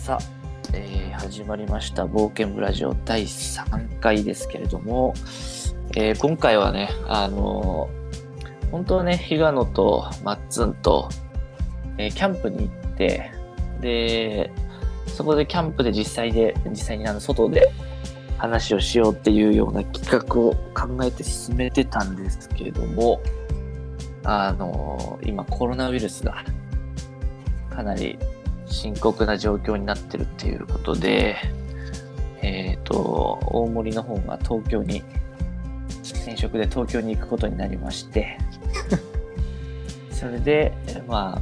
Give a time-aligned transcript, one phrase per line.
[0.00, 0.24] さあ、
[0.72, 2.06] えー始まりました。
[2.06, 5.12] 冒険部ラジオ第3回ですけれども、
[5.94, 11.10] えー今回はね、あのー本当はね、日賀野とマッツンと、
[11.98, 13.30] えーキャンプに行って、
[13.82, 14.50] で、
[15.06, 17.70] そこでキャンプで実際で、実際にあの外で
[18.38, 23.20] 話をしようっていうような企画を考えて進めてたんですけれども、
[24.24, 26.42] あの今コロナウイルスが
[27.68, 28.18] かなり
[28.70, 31.36] 深刻な状況になってるっていうことで、
[32.40, 35.02] えっ、と、大森の方が東京に、
[36.02, 38.38] 転職で東京に行くことになりまして、
[40.12, 41.40] それで、えま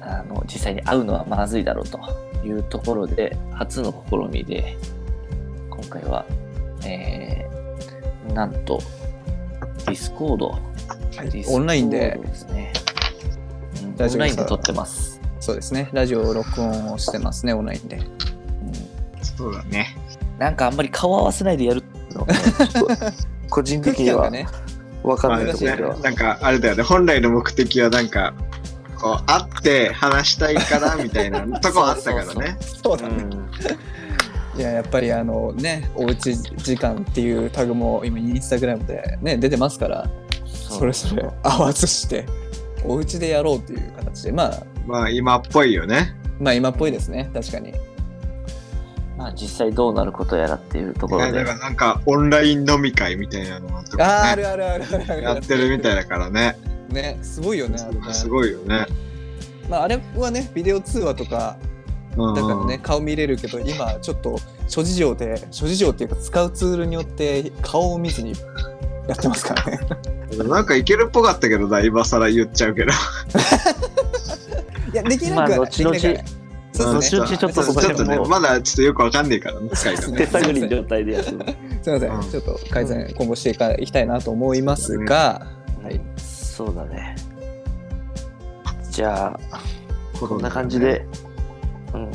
[0.00, 1.98] あ、あの、実際に会うのはまずいだろうと
[2.44, 4.76] いうところで、初の試みで、
[5.68, 6.24] 今回は、
[6.84, 8.80] えー、なんと、
[9.86, 10.58] ディスコード、
[11.16, 12.72] ディスコードオンラインでですね、
[13.82, 15.09] オンラインで撮ってます。
[15.50, 15.90] そうですね。
[15.92, 17.96] ラジオを録音をしてますね、オンラインで。
[17.96, 19.96] うんそうだね。
[20.38, 22.96] なんかあんまり顔合わせないでやるのがね、ちょっと
[23.48, 24.46] 個人的にはね。
[25.02, 25.98] 分かんまあないところでは。
[25.98, 26.84] なんかあれだよね。
[26.84, 28.32] 本来の目的はなんか、
[28.96, 32.56] こう、会って話したいからみたいなとこあったからね。
[32.60, 33.14] そうだね。
[34.56, 40.08] いや、やっぱりあのね、おうち時間っていうタグも今インスタグラムでね、出てますから、
[40.46, 42.24] それぞれ合わずして、
[42.84, 46.14] おうちでやろうっていう形で、まあ、まあ今っぽいよね。
[46.40, 47.72] まあ今っぽいですね、確かに。
[49.16, 51.52] まあ実際どうなることやらっていうところでだか。
[51.52, 55.22] らなんかオンライン飲み会みたいなのとあーあかね、るあるあるあるある。
[55.22, 56.56] やってるみたいだからね。
[56.88, 58.14] ね、すごいよね、あれね。
[58.14, 58.86] すごいよね。
[59.68, 61.56] まああれはね、ビデオ通話とか、
[62.16, 68.32] うんだからね、顔見れるけど、今ちょっと諸事情で、諸事情っていうか使うツールによって顔を見ずに
[69.06, 69.80] やってますからね。
[70.48, 72.92] なんかいけるっぽかったけどな、今更言っちゃうけど。
[74.92, 75.58] いや、できなくはない。
[75.58, 76.40] まあ後々できなくはない
[76.72, 77.20] そうですね。
[77.20, 80.12] 後々ちょっとそこちょっとね、まだちょっとよくわかんねえからね、使い方。
[80.12, 81.24] 手探り状態でやる。
[81.24, 83.50] すみません、うんちょっと改善今後して
[83.82, 85.46] いきたいなと思いますが、
[85.82, 86.00] はい。
[86.16, 87.16] そうだね。
[88.90, 89.60] じゃあ、
[90.18, 91.06] こんな感じで、
[91.94, 92.12] うん。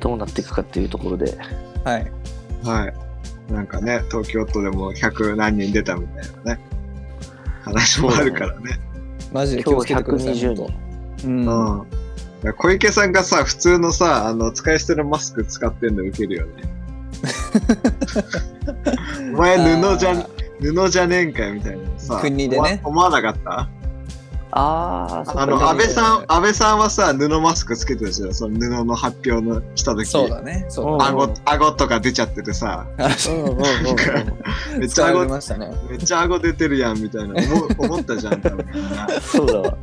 [0.00, 1.36] どうなっていくかっていうところで。
[1.84, 2.12] はい。
[2.62, 3.52] はい。
[3.52, 6.60] なんかね、東京都でも100何人出たみたいなね、
[7.62, 8.78] 話もあるからね。
[9.32, 10.34] マジで気をつ今日けてください。
[10.34, 10.85] 120本人。
[11.26, 11.80] 当うん。
[11.80, 11.86] うん。
[12.58, 16.52] 小池さんがさ、普通のさ、あの、使い捨てのマスク使ってんのウケるよね。
[19.34, 20.14] お前布じゃ、
[20.60, 22.18] 布じゃねえんかよみたいなさ。
[22.20, 23.68] 国でね思わなかった？
[24.58, 28.34] ああ、の、国安倍さん、ね安倍さんはさ、布マスクつけてるじゃん。
[28.34, 30.06] その布の発表のした時。
[30.06, 30.64] そうだね。
[30.70, 31.18] そうだね。
[31.20, 34.80] 顎、顎とか出ちゃっててさ、うんうんうんうん。
[34.80, 35.40] めっちゃ顎ね。
[35.90, 38.42] めっちゃ顎出てるやんみたいな思 思ったじゃん。
[39.20, 39.78] そうだわ。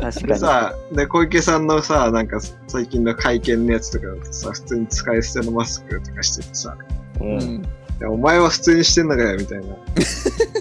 [0.00, 6.76] 確かでさ、で、小池さんのさ、なんか最近の会見のやつとかだとさ、普通に使い捨てのマスクとかしててさ、
[7.20, 7.26] に。
[7.26, 7.30] う。
[7.30, 7.62] うん
[8.08, 9.66] お前は普通にしてんのかよみたいな。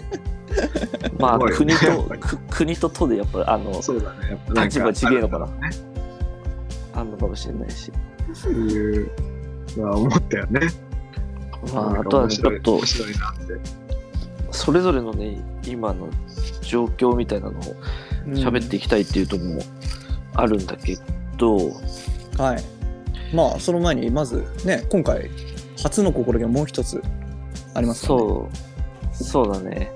[1.19, 2.11] まあ、国と
[2.49, 4.29] 国と都でやっぱ、あの、そうだね。
[4.31, 5.47] やっぱ立場違えのかな
[6.93, 7.91] あるんのかもしれないし。
[8.33, 9.11] そういう
[9.77, 10.59] のは思ったよね。
[11.73, 13.59] まあ、あとはね、ちょっと面、白いなって。
[14.51, 16.09] それぞれのね、今の
[16.61, 17.63] 状況みたいなのを
[18.27, 19.61] 喋っていきたいっていうところも
[20.33, 20.97] あるんだけ
[21.37, 21.71] ど、
[22.37, 22.79] はい。
[23.35, 25.29] まあ、その前に、まずね、今回、
[25.81, 27.01] 初の試みがもう一つ
[27.73, 28.07] ありますね。
[28.07, 28.49] そ
[29.11, 29.91] う、そうだね。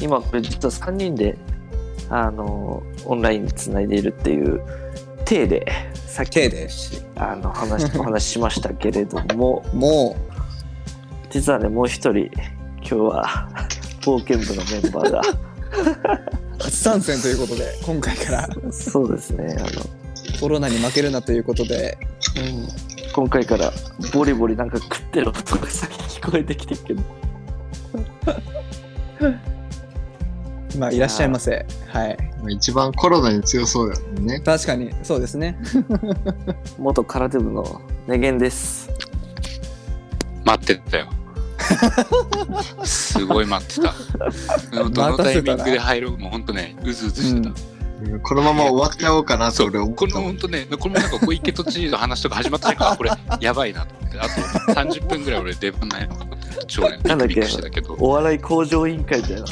[0.00, 1.36] 今、これ実は3人で、
[2.08, 4.60] あの、オンラインにつないでいるっていう
[5.24, 6.38] 体で、さっき。
[7.16, 10.16] あの話お話ししましたけれども、 も
[11.30, 12.26] 実はね、もう一人、
[12.80, 13.48] 今日は
[14.02, 15.24] 冒険部のメンバーが、う、
[16.58, 18.48] 初参戦ということで、今回から。
[18.70, 19.68] そうですね、あの、
[20.40, 21.98] コロナに負けるなということで、
[22.36, 22.68] うん。
[23.12, 23.72] 今回から
[24.12, 27.02] ボリボリなんか食ってる音がさっき聞こえてきてるけど、
[30.78, 31.66] まあ、いらっしゃいませ。
[31.88, 32.16] はい。
[32.42, 34.40] まあ一番コロナに強そうだもんね。
[34.40, 35.58] 確かに、そうですね。
[36.78, 38.90] 元空手部のネゲンです。
[40.44, 41.08] 待ってたよ。
[42.84, 43.94] すごい待ってた。
[44.82, 47.48] う んどのタイミングで入ろうもうほんとね、うずうずしてた。
[47.48, 47.54] うん
[48.22, 53.10] このまま終わっちゃおうかなと俺思このほんとね、これもなんか小池都知事の話とか始まった瞬間、あこれ
[53.40, 54.24] やばいなと思って、あ
[54.74, 59.44] と30分ぐらい俺出番ないのかと思って、超ね、なんだっけビクビクしてたけど、お笑い向上委員会みたいな。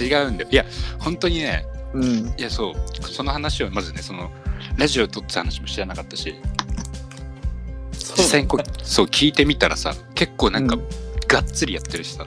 [0.00, 0.50] 違うんだよ。
[0.50, 0.64] いや、
[0.98, 2.34] 本当にね、うん。
[2.36, 2.74] いや、そう、
[3.08, 4.30] その話をまずね、その、
[4.76, 6.34] ラジオ撮ってた話も知らなかったし、
[7.92, 10.82] 実際にこう、そう、聞いてみたらさ、結構なんか、うん
[11.26, 12.26] がっつりやってるしさ、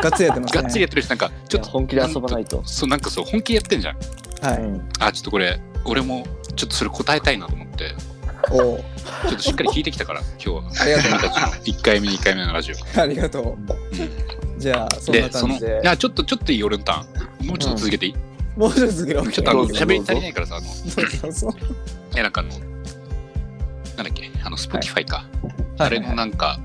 [0.00, 0.62] がっつりやってますね。
[0.62, 2.62] がっつりやってるし、なんか、ちょっと本気で遊ばないと。
[2.64, 3.96] そう、なんかそう、本気でやってんじゃん。
[4.42, 4.62] はい。
[4.62, 6.26] うんあ、ちょっとこれ、俺も
[6.56, 7.94] ちょっとそれ答えたいなと思って
[8.50, 11.46] おおちょっとしっかり聞いてきたから今日はありがと君たちの
[11.78, 15.32] 1回目2回目のラジオ、う ありがとううんじゃあそんなで。
[15.32, 17.46] そのい感じでやちょっとちょっといい俺のターン。
[17.48, 18.14] もうちょっと続けていい、
[18.56, 21.52] もうちょっと続けろちょっとあの喋り足りないからさあのそうそう
[22.14, 22.56] なんかあのな
[24.02, 24.30] んだっけ？
[24.44, 25.26] あの Spotify か、はい。
[25.78, 26.58] あれのなんか、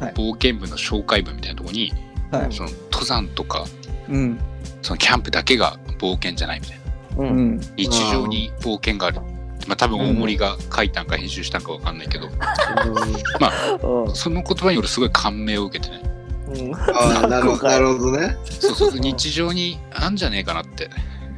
[0.00, 0.12] はい。
[0.14, 1.92] 冒険部の紹介文みたいなところに
[2.30, 2.52] はい。
[2.52, 3.64] その登山とか
[4.08, 4.38] うん。
[4.82, 6.78] そのキャンプだけが冒険じゃないみたい
[7.18, 7.24] な。
[7.24, 7.26] う。
[7.28, 7.54] うん。
[7.56, 9.20] ん日常に冒険がある。
[9.66, 12.30] まあ多分大森が書いたんか編集したんかわかんないけど、う
[14.10, 14.14] ん。
[14.14, 16.02] その言葉に俺すごい感銘を受けてね
[16.48, 16.74] うん。
[16.74, 18.36] ああ、 なるほど、ね。
[18.44, 20.90] そうそう日常にあんじゃねえかなって。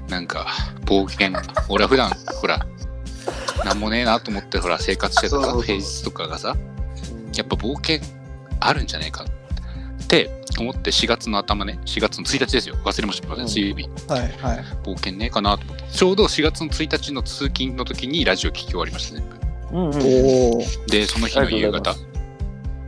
[0.08, 0.46] なんか
[0.84, 1.32] 冒険。
[1.68, 2.10] 俺は普段
[2.40, 2.64] ほら
[3.64, 5.62] なんもねえなと思ってほら生活してたそうそうそう。
[5.62, 6.56] 平日とかがさ
[7.34, 7.98] やっぱ冒険
[8.60, 12.76] あるんじゃねえかって思って4月の頭ね4月の1日ですよ。
[12.84, 13.48] 忘れましたうん。
[13.48, 13.88] 水曜日。
[14.08, 14.30] はいはい。
[14.84, 15.84] 冒険ねえかなと思って。
[15.90, 19.26] ちょうど4月の1日の通勤の時にラジオ聞き終わりましたね。
[19.72, 19.92] うんうん。
[20.86, 21.94] でその日の夕方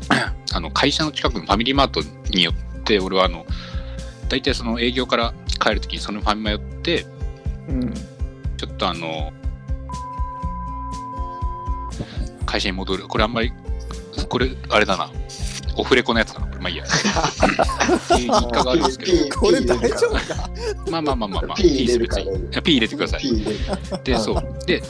[0.55, 2.00] あの会社の近くのファミリーマート
[2.31, 3.46] によって俺はあの
[4.28, 7.06] 大体その営業から帰る時にそのファミマ寄って
[7.69, 7.94] うん。
[8.56, 9.32] ちょっとあの
[12.44, 13.06] 会社に戻る。
[13.06, 13.52] これあんまり
[14.28, 15.10] これあれだな。
[15.76, 16.46] オフレコのやつだな。
[16.46, 16.84] これまあいいや。
[18.16, 20.50] 日課があるんですけどこれ大丈夫か？
[20.90, 21.56] まあまあまあまあまあ。
[21.56, 23.22] P 入れる別に P 入れてください。
[24.02, 24.66] でそう。
[24.66, 24.82] で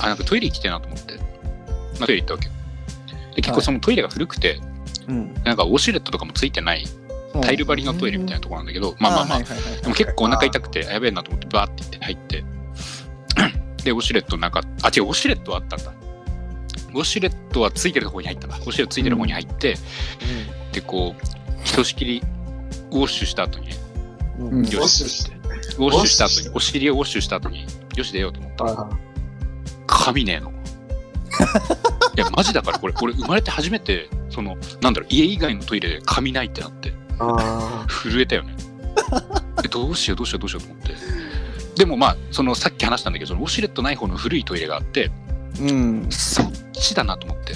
[0.00, 1.13] あなんかトイレ行きたいなと思って、
[1.98, 2.52] まあ、トイレ行ったわけよ。
[3.36, 4.60] で結構そのトイレが古くて、
[5.08, 5.34] うん。
[5.44, 6.86] なんかウォシュレットとかもついてない
[7.42, 12.44] タイル張りのトイレみたいなところなんだけど、まあまあまあ、はいはいはいでも結構お腹痛くてやべえなと思ってバーって行って入って。
[13.84, 15.92] でウォシュレットなんかあ違うウォシュレットはあったんだ。
[16.94, 18.56] ウォシュレットはついてるところに入ったんだ。
[18.56, 19.76] ウォシュレットついてる方に入って、
[20.72, 22.22] でこうひとしきり
[22.90, 23.74] ウォッシュした後にね
[24.38, 24.46] うん。
[24.46, 25.34] うんウォッシュして。
[25.76, 28.90] ウォッシュした後にお尻をウォッシュした後によし出ようと思ったらあ
[29.86, 30.52] 髪ねえの
[32.16, 36.92] いやマジだからこれ俺生まれて初めてそのなんだろう家以外のトイレで髪ないってなって。
[37.18, 38.56] あ震えたよね。
[39.64, 40.94] えどうしようどうしようどうしようと思って。
[41.76, 45.10] でもまあそのさっき話したんだけどそのウォシュレットない方の古いトイレがあって
[45.60, 46.06] うん。
[46.10, 47.54] そっちだなと思って。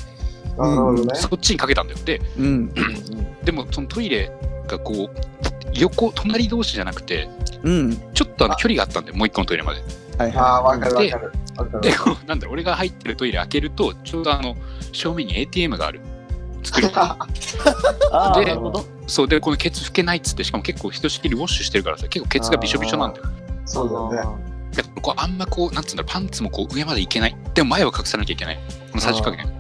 [0.58, 1.14] あ、なるほどね。
[1.14, 1.98] そっちにかけたんだよ。
[2.04, 2.72] でうん。
[3.44, 4.30] でもそのトイレ
[4.66, 5.10] がこう
[5.74, 7.28] 横隣同士じゃなくて
[7.62, 7.96] うん。
[8.12, 9.82] ちょっとあの距離があったんだよもう一個のトイレまで。
[10.18, 11.12] はいああ、はわかるわかる。
[11.12, 11.47] わかる
[11.80, 14.56] でこうなんだ俺が入ってるトイレ開けるとちょうどあの
[14.92, 16.00] 正面に ATM がある。
[16.62, 17.16] 作り あ
[18.12, 18.84] あ、でなるほど。
[19.06, 23.26] そうでこのケツ拭けないっつってしかも結構ひとしきりウォッシュしてるからさ結構ケツがびしょびしょなんだよ。
[23.64, 24.42] そうだよね。
[24.74, 27.36] だからこうあんまこうなんつうんだろうパンツもこう上までいけない。
[27.54, 28.58] でも前は隠さなきゃいけない。
[28.90, 29.52] このさじ加減。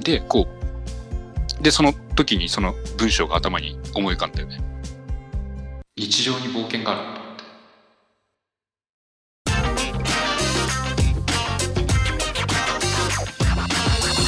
[0.00, 0.46] でこ
[1.60, 4.60] うでその時にその文章が頭に思い浮かんだよね。
[5.96, 7.17] 日常に冒険がある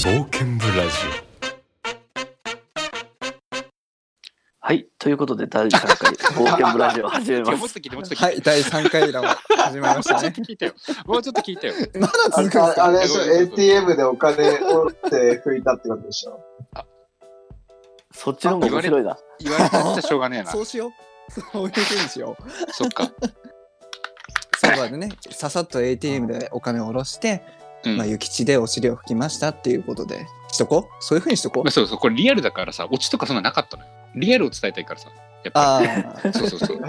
[0.02, 0.91] 冒険部ラジ
[4.61, 4.87] はい。
[4.99, 7.58] ということで、第3回、冒険ブラジオを 始めます。
[7.58, 10.29] もっと聞いてもうちょっと聞いて、はい第3回裏も 始まりましたね。
[10.29, 10.73] もうちょっと聞いてよ。
[11.06, 11.75] もうちょっと聞いてよ。
[11.94, 12.85] まだあ続くんですか？
[12.85, 16.41] あれでしょ、ATM でお金をって拭いたってことでしょ？
[18.12, 19.19] そっちの方が面白いな。
[19.40, 20.50] 言われちゃったらしょうがねえな。
[20.52, 20.90] そうしよう。
[21.33, 22.73] そういうふうにしよう。
[22.73, 23.11] そっか。
[24.61, 27.42] その場でねささっと ATM でお金を下ろして、
[27.84, 27.96] うん。
[27.96, 30.26] まあ、諭吉でお尻を拭きましたっていうことで。
[30.52, 30.88] しとこ？
[30.90, 31.60] うそういうふうにしとこ？
[31.60, 31.99] うまあそうそう。
[31.99, 33.90] これリアルだからさオチとかそんななかったのよ。
[34.14, 35.10] リアルを伝えたいからさ。
[35.42, 35.88] やっぱあり。
[35.88, 36.80] あ そうそうそう。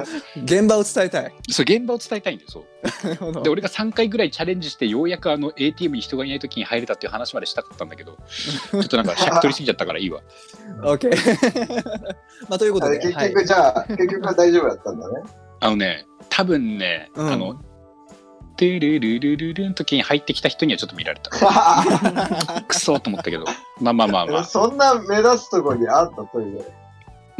[0.44, 1.34] 現場を伝えたい。
[1.50, 2.60] そう現場を伝えたいんだよそ
[3.40, 3.44] う。
[3.44, 8.18] で俺が3回ぐらいチャレンジしてようやくあの ATM に人がいない時に入れたっていう話までしたかったんだけど
[8.72, 10.22] ちょっとなんか尺取りすぎちゃったからいいわ。
[10.84, 11.16] OK
[12.50, 13.14] まあということで。
[13.14, 15.22] はい局じゃあ、結局は大丈夫だったんだね。
[15.62, 17.32] あのね多分ね、うん。
[17.32, 17.62] あの
[18.62, 21.32] トゥルルルルルの時に入ってきた人にはちょっと見られた。
[22.68, 23.46] クソと思ったけど。
[23.80, 26.62] まあまあまあまあ、そんな目立つとこにあったトイレ。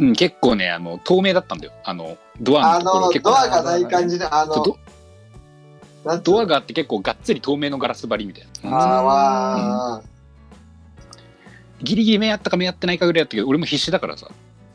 [0.00, 1.72] うん、結構ねあの透明だったんだよ。
[1.84, 3.08] あのドアあの、のところ。
[3.10, 9.00] 結構ドアがない感じの、あの、ドアがあって結構がっつり透明のガラス張りみたいな、あー。
[9.02, 14.26] わーギリギリ目合ったか目合ってないかぐらいやったけど俺も必死だからさ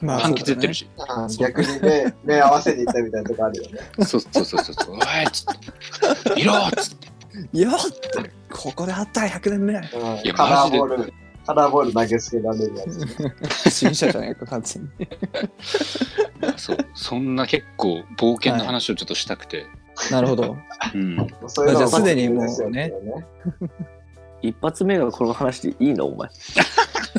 [0.02, 0.80] まあ判決出てるし。
[0.80, 3.80] し、あー逆に目、目合わせに行ったみたいなとこあるよね。
[4.06, 4.62] そうそうそうそう。
[4.62, 6.36] そうおいっつって。
[6.36, 7.60] 見ろっつって。
[7.60, 8.32] よっって。
[8.52, 9.82] ここであった100年目うん。
[10.24, 11.14] いやカラーボール、
[11.46, 13.70] カラーボール投げつけられるやつ。
[13.70, 15.08] 新車じゃないか完全に。
[16.58, 19.66] そうそんな結構冒険の話をちょっとしたくて、
[20.12, 20.58] なるほど。
[20.94, 21.28] うん。
[21.48, 22.48] そういうのじゃあすでにもうね。
[22.48, 22.94] ですよね。
[24.42, 26.30] 一発目がこの話でいいのお前。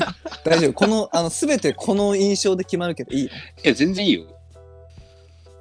[0.43, 0.73] 大丈夫。
[0.73, 3.23] このあの全てこの印象で決まるけどいい？
[3.23, 3.31] のい
[3.63, 4.25] や全然いいよ。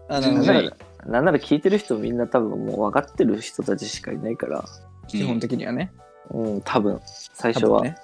[0.09, 0.71] あ全然いい。
[1.07, 4.64] なんなら聞いてる人みんな多分もう分かってる人たちしかいないから、
[5.07, 5.90] 基本的にはね。
[6.30, 7.00] うん、多分、
[7.35, 7.78] 最初は。
[7.78, 7.97] 多分ね。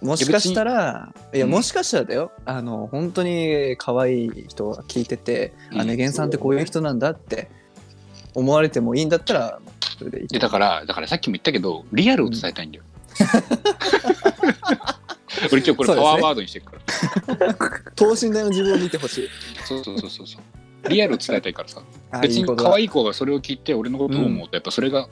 [0.00, 1.52] もしかしたら、いや、うん。
[1.52, 5.86] もしかしたらだよ、あの、本当に可愛い人が聞いてて、あ、うん。
[5.88, 7.48] ねげんさんってこういう人なんだって
[8.34, 9.60] 思われてもいいんだったら、
[9.96, 10.38] それでいい。
[10.40, 12.84] だからだからさっきも言ったけどリアルを伝えたいんだよ、
[15.50, 16.72] 俺今日これパワーワードにしてるか
[17.36, 17.54] ら
[17.94, 19.28] 等身大の自分を見てほしい。
[19.64, 25.08] そうそうそうそうそうリアルを伝えたいからさあ別に可愛い子がそれを聞いて俺のことを思うとやっぱそれが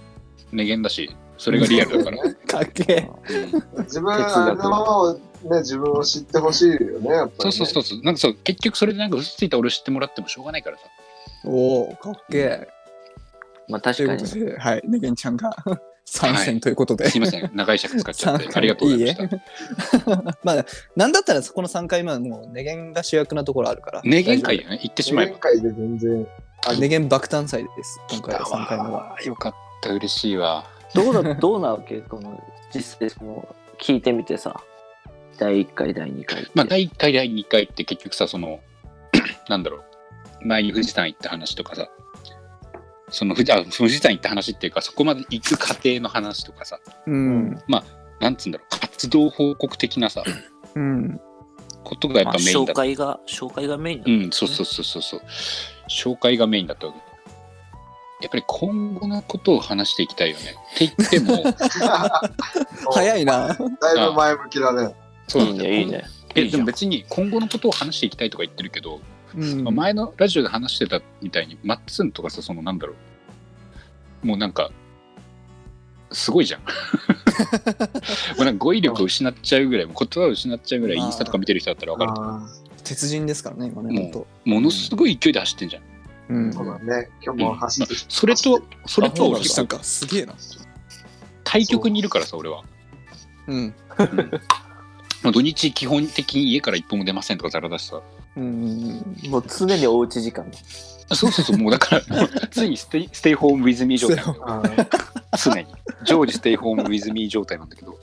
[0.53, 5.21] ネゲンだしそれがリアルだから、 かっけうん自分ありのままをね、
[5.61, 7.49] 自分を知ってほしいよね、やっぱり、ね。
[7.49, 10.83] そうそうそうそうなんかそう結局それでなんか嘘ついた俺を知ってもらってもしょうがないからさ
[11.45, 11.49] え。
[11.49, 12.69] おお、かっけえ。
[13.69, 14.23] まあ確かに。
[14.59, 15.57] はい、ねげんちゃんが
[16.13, 17.09] 参戦ということで。
[17.09, 17.51] すいません。
[17.55, 18.47] 長い尺使っちゃって。
[18.47, 19.23] 参ありがとうございました。
[19.23, 19.31] いい
[20.43, 24.01] まあ、なんだったらそこの3回目はもう、ねげんが主役なところあるから。
[24.05, 24.81] ネゲン会よね。
[24.83, 25.33] 言ってしまえば。
[25.33, 26.27] 年会で全然。
[26.67, 28.01] あねげん爆誕祭です。
[28.11, 29.17] 今回は3回目は。
[29.25, 29.91] よかった。
[29.93, 30.65] 嬉しいわ。
[30.95, 32.01] どうだ、どうなわけ？
[32.01, 32.43] この、
[32.75, 34.61] 実際その、聞いてみてさ、
[35.39, 36.51] 第1回、第2回って。
[36.55, 38.59] まあ第1回第2回って結局さその
[39.49, 39.85] なんだろう。
[40.43, 41.89] 前に富士山行った話とかさ
[43.11, 47.59] その富士あ富士山行った話っていうかそこまで行く過程の話とかさうん。
[48.21, 50.23] なんつうんだろう活動報告的なさ
[50.75, 51.21] うん。
[51.85, 55.21] ことがやっまあぱメインだった、紹介が、紹介がメインだったうんそうそうそうそうそう
[55.89, 56.99] 紹介がメインだったわけ
[58.21, 61.55] やっぱり今後のことを話していきたいよねって言っても
[62.93, 63.49] 早いな。
[63.49, 63.57] だい
[64.09, 64.95] ぶ前向きだね。
[65.27, 66.05] そうなんだよいいね、いいね。
[66.35, 69.01] えでも別に今後のことを話していきたいとか言ってるけど、
[69.37, 69.65] うん。
[69.65, 72.95] まあ前のラジオで話してたみたいにマッツンとかさそのなんだろ
[74.25, 74.27] う。
[74.27, 74.71] もうなんか
[76.13, 76.61] すごいじゃん。
[78.37, 82.49] もうなんか語彙力を失っちゃうぐらいもう言葉を失っちゃうぐらいインスタとか見てる人だったら分かると思あ
[82.85, 84.21] 鉄人ですからね、今ね、もう本当。
[84.21, 85.83] うものすごい勢いで走ってんじゃん、
[86.31, 86.51] うん。
[86.51, 87.09] ーそうだね。
[87.23, 89.83] 今日も走って、それとそれあと富士山か。
[89.83, 90.35] すげえな。
[91.45, 92.65] 対局にいるからさ俺は、
[93.47, 93.55] う。
[93.55, 93.57] ん。
[93.57, 93.75] うん。
[95.23, 98.01] まあ土日基本的に家から一歩も出ませんとかざらだしさ
[98.37, 99.17] うん。
[99.29, 100.47] もう常におうち時間。
[101.15, 104.25] そうそうそうもうだからもう ついにステイステイホームウィズミー状態
[105.37, 105.67] 常に
[106.05, 107.99] 常時ステイホームウィズミー状態なんだけど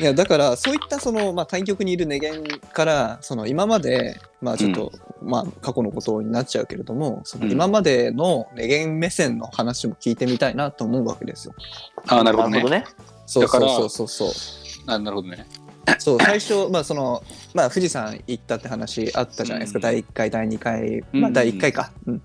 [0.00, 11.54] いやだからそういったその、まあ、対局にいるネゲンからその今までまあちょっと、まあ過去のことになっちゃうけれどもそのうん今までのネゲン目線の話も聞いてみたいなと思うわけですよ。
[12.06, 12.84] ああなるほどねね。
[13.26, 14.30] そうそうそうそうそう。
[14.86, 15.46] あなるほどね
[15.98, 17.22] そう最初まあその
[17.54, 19.82] まあ富士山行ったって話あったじゃないですか、うん。
[19.82, 21.04] 第1回第2回。
[21.12, 22.22] まあうん第1回か、うん。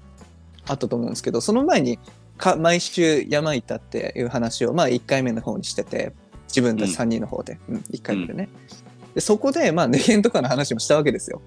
[0.67, 1.99] あったと思うんですけどその前に
[2.37, 6.13] か毎週山行ったっていう話をまあ1回目の方にしてて
[6.47, 8.49] 自分たち3人の方で、うん1回目でね。
[9.15, 11.41] でそこでまあネゲンとかの話もしたわけですよ。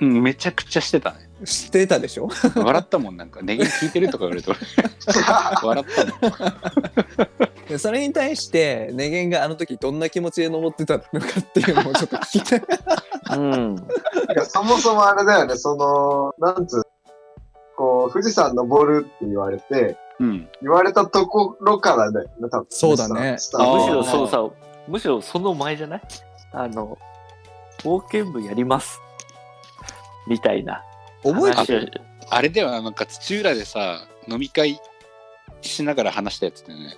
[0.00, 1.28] うんめちゃくちゃしてたね。
[1.44, 2.28] 知ってたでしょ？
[2.54, 3.42] 笑ったもんなんか。
[3.42, 4.50] ネギ聞いてるとか言われて。
[4.50, 4.58] 俺
[5.82, 5.86] 笑っ
[6.20, 11.08] たもんでそれに対してネゲンがあの時どんな気持ちで登ってたのか
[11.40, 12.62] っていうのをちょっと聞きたい。
[13.36, 13.76] うん。
[13.76, 16.82] いやそもそもあれだよね、その、なんつう、
[17.76, 20.48] こう、富士山登るって言われて、うん。
[20.62, 22.66] 言われたところからだよね、多分。
[22.70, 23.32] そうだね。
[23.32, 24.48] むしろそうさ、
[24.88, 26.02] むしろその前じゃない？
[26.52, 26.96] あの、
[27.78, 28.98] 冒険部やります。
[30.26, 30.82] みたいな。
[31.22, 34.80] 覚えてあれではなんか土浦でさ飲み会
[35.62, 36.96] しながら話したやつだよね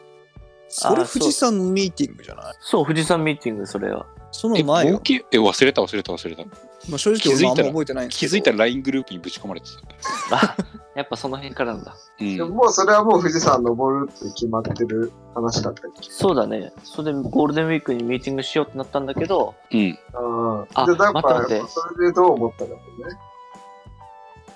[0.70, 2.54] それ富士山ミーティングじゃない？
[2.60, 4.06] そう、富士山ミーティング、それは。
[4.32, 4.94] そのえ前よ。
[4.94, 6.44] 冒険え忘れた忘れた忘れた
[6.88, 9.66] まあ、正直俺もあんま覚えてないんですけど気づいたら LINE グループにぶち込まれて
[10.30, 10.56] た あ、
[10.94, 11.94] やっぱその辺からなんだ。
[12.20, 16.08] うんでももうそれはもう富士山登るって決まってる話だったっけ？
[16.10, 16.72] そうだね。
[16.84, 19.82] それでゴールデンウィークにミーティングしようってなったんだけど、うんう
[20.62, 20.66] ん。
[20.74, 22.76] あで、だから、待って待ってそれでどう思ったかね。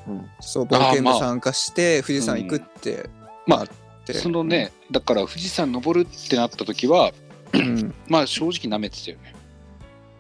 [0.09, 0.27] うん。
[0.41, 3.11] そう、冒険部参加して富士山行くって。
[3.47, 3.65] まあ
[4.05, 7.13] ってその、ねだから富士山登るってなった時は
[7.55, 9.35] うん、まあ正直舐めてたよね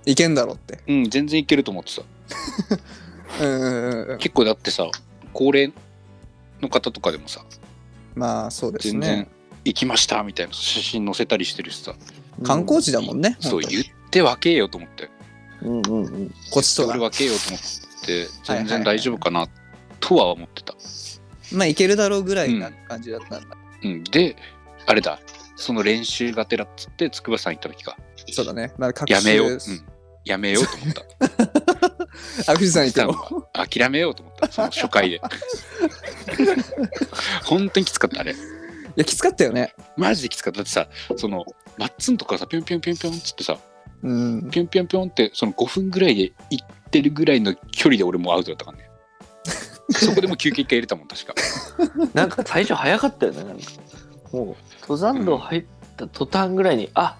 [0.06, 0.80] 行けんだろって。
[0.86, 2.02] うん全然いけると思ってた。
[4.18, 4.86] 結構だってさ
[5.32, 5.72] 高齢
[6.60, 7.44] の方とかでもさ
[8.14, 9.28] まあそうです全然ね。
[9.64, 11.94] 行きましたみたいな写真載せたりしてるしさ
[12.42, 13.36] 観光地だもんね。
[13.40, 15.10] そう言って分けようと思って
[15.62, 16.34] うんうんうん。
[16.50, 16.90] こっちとら。
[16.90, 17.60] 俺分けようと思っ
[18.06, 19.48] てはい全然大丈夫かな
[20.00, 20.74] とは思ってた、
[21.52, 23.56] まあ行けるだろうぐらいな感じだったんだ。
[23.84, 24.36] うん、で
[24.86, 25.18] あれだ。
[25.56, 27.96] その練習がてらっつって筑波山行った時か。
[28.32, 28.72] そうだね。
[28.76, 29.84] まあ、各やめよう、う週ん、
[30.24, 31.02] やめようと思った。
[32.52, 33.48] あ、富士山行ってさも。
[33.54, 34.50] 諦めようと思った。
[34.50, 35.20] その初回で。
[37.44, 38.32] 本当にきつかったあれ。
[38.32, 38.36] い
[38.96, 39.74] や、きつかったよね。
[39.96, 40.58] マジできつかった。
[40.58, 41.44] だってさその
[41.78, 43.58] マッツンとかさピョンピョンピョンピョンっつってさ
[44.02, 44.50] うん。
[44.50, 48.90] ピョンピョンピョンってその5分ぐらいで行ってるぐらいの距離で俺もうアウトだったからね
[49.90, 51.34] そこでもう休憩一回入れたもん確か。
[52.14, 53.64] なんか最初早かったよねなんか。
[54.32, 55.64] もう登山道入っ
[55.96, 57.16] た途端ぐらいに、あ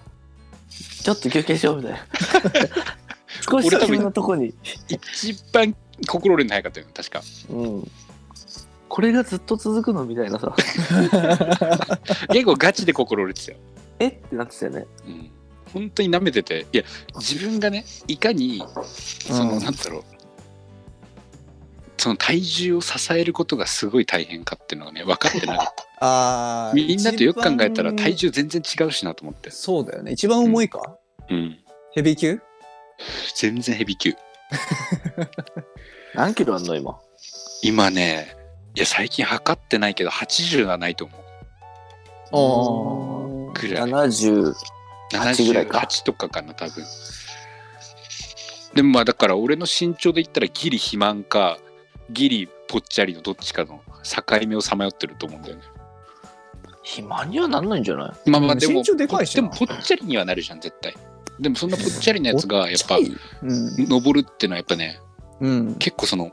[1.03, 1.99] ちょっと休憩しようみたいな。
[3.49, 4.53] 少し先のとこに、
[4.89, 5.75] 一番
[6.07, 7.21] 心折れるの早かったよね確か。
[7.49, 7.91] うん、
[8.89, 10.55] これがずっと続くのみたいなさ。
[12.33, 13.57] 結構ガチで心折れてたよ。
[13.99, 14.07] え？
[14.07, 14.85] ってなってたよね。
[15.05, 15.29] うん。
[15.73, 16.65] 本当に舐めてて。
[16.71, 16.83] いや
[17.15, 18.63] 自分がねいかに
[19.27, 19.63] その、うん。
[19.63, 20.03] なんだろう
[21.97, 29.49] その体重を支えることがすごい大変かっていうのがね分かってなかったあーみんなとよく考えたら体重全然違うしなと思って。
[29.49, 30.11] そうだよね。
[30.11, 30.97] 一番重いか、
[31.29, 31.57] うん。
[31.93, 32.39] ヘビー級？
[33.35, 34.13] 全然ヘビー級。
[36.13, 36.99] 何キロあんの今？
[37.61, 38.35] 今ね
[38.75, 43.51] いや最近測ってないけど80はないと思う。
[43.51, 43.89] あぐらい。
[43.89, 44.53] 70
[45.13, 46.83] 8ぐらいか？78とかかな多分。
[48.73, 51.57] でもまあだから俺の身長で言ったらギリ肥満か
[52.11, 55.61] ギリぽっちゃりのどっちかの境目をさまよってると思うんだよね。
[56.83, 58.29] 暇にはなんないんじゃない？
[58.29, 60.95] まあまあでも身長でかいしなでもぽっちゃりにはなるじゃん絶対。
[61.39, 63.09] でもそんなぽっちゃりのやつがやっぱうん、
[63.89, 64.99] 登るっていうのはやっぱね
[65.41, 66.31] うん、結構その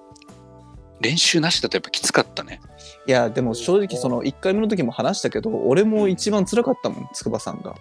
[1.00, 2.61] 練習なしだとやっぱきつかったね。
[3.07, 7.75] いやでも正直その1回目の時も話したけど俺も一番辛かったもん筑波さんが。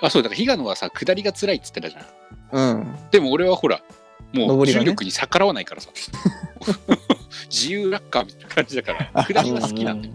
[0.00, 2.04] あそうだから比嘉野はさ下りが辛いっつってたじゃん。
[2.52, 2.96] うん。
[3.10, 3.82] でも俺はほら
[4.34, 5.90] もう重力に逆らわないからさ。
[7.50, 9.24] 自由落下みたいな感じだから。
[9.24, 10.14] 下りは好きなんだよ。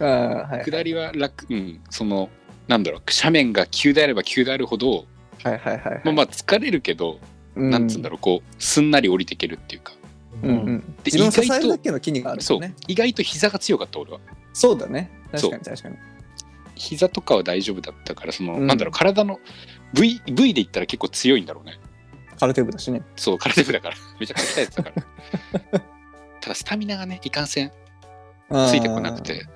[0.00, 1.80] あーはい下りは楽うん。
[1.90, 2.30] その
[2.68, 3.02] なんだろう。
[3.06, 5.06] 斜面が急であれば急であるほど、
[5.42, 6.00] はいはいはいはい。
[6.04, 7.18] まあまあ疲れるけど、
[7.56, 7.70] うん。
[7.70, 8.18] なんつうんだろう。
[8.18, 9.92] こうすんなり降りていけるっていうか。
[10.42, 10.94] うんうん。
[11.04, 12.60] で意外とるだけの筋肉があるそう。
[12.88, 14.20] 意外と膝が強かった俺は。
[14.52, 15.10] そうだね。
[15.34, 15.50] そう。
[15.50, 15.96] 確かに確かに。
[16.74, 18.66] 膝とかは大丈夫だったからその、うん。
[18.66, 18.92] なんだろう。
[18.92, 19.40] 体の
[19.92, 21.78] 部位部位で言ったら結構強いんだろうね
[22.42, 23.02] 空手部だしね。
[23.14, 23.96] そう体部だから。
[24.18, 24.92] めちゃくちゃ鍛えてたか
[25.70, 25.80] ら。
[26.40, 27.70] ただスタミナがねいかんせん
[28.50, 29.46] ついてこなくて。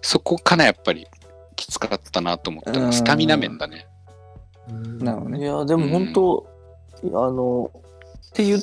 [0.00, 1.06] そこかなやっぱり
[1.56, 2.86] きつかったなと思ったうん。
[2.86, 3.86] らスタミナ面だね。
[4.68, 4.72] い
[5.04, 5.46] なるほどね。
[5.46, 6.46] やでも本当、
[7.02, 8.60] あのって言っ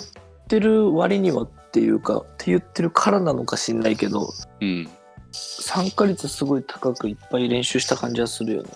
[0.47, 4.89] てる割にはっていうかって言ってるからなのか知んないけどうん。
[5.31, 8.69] 参加率すごい高くいっぱい練習した感じはするよね。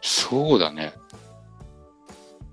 [0.00, 0.94] そうだね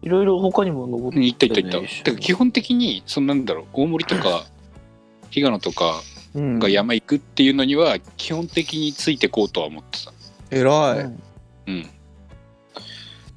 [0.05, 2.03] いろいろ他にも登ってうん行った行った行った。
[2.03, 4.45] から基本的にそのなんだろう大森とか
[5.31, 6.01] 比嘉野とか
[6.35, 6.59] うん。
[6.59, 10.13] が山行くっていうのには基本的についてこうとは思ってた。
[10.51, 10.99] 偉い。
[10.99, 11.19] うん。
[11.67, 11.89] うん。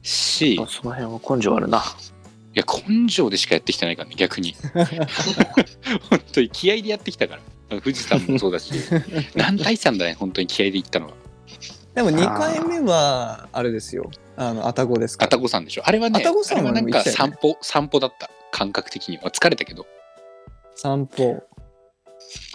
[0.03, 1.83] しその辺は根性あるな。
[2.55, 4.55] や根性でしかやってきてないからね逆に。
[6.11, 7.37] 本当に気合でやってきたか
[7.71, 7.81] ら。
[7.81, 8.73] 富士山もそうだし。
[9.35, 11.13] 何対3だね本当に気合で行ったのは
[11.99, 14.09] でも2回目はあれですよ。
[14.37, 15.27] あの愛宕ですか？
[15.27, 15.83] ら愛宕山でしょ。
[15.85, 19.33] あれはね愛宕山はあれはなんか散歩、散歩だった感覚的には。
[19.33, 19.85] 疲れたけど。
[20.77, 21.43] 散歩。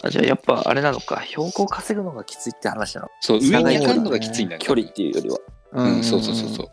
[0.02, 1.22] あじゃあやっぱあれなのか。
[1.26, 3.10] 標高稼ぐのがきついって話なの？
[3.20, 4.66] そう上に上がるのがきついんだよね。
[4.66, 5.38] 距離っていうよりは。
[5.74, 6.70] うん、そうそうそうそう。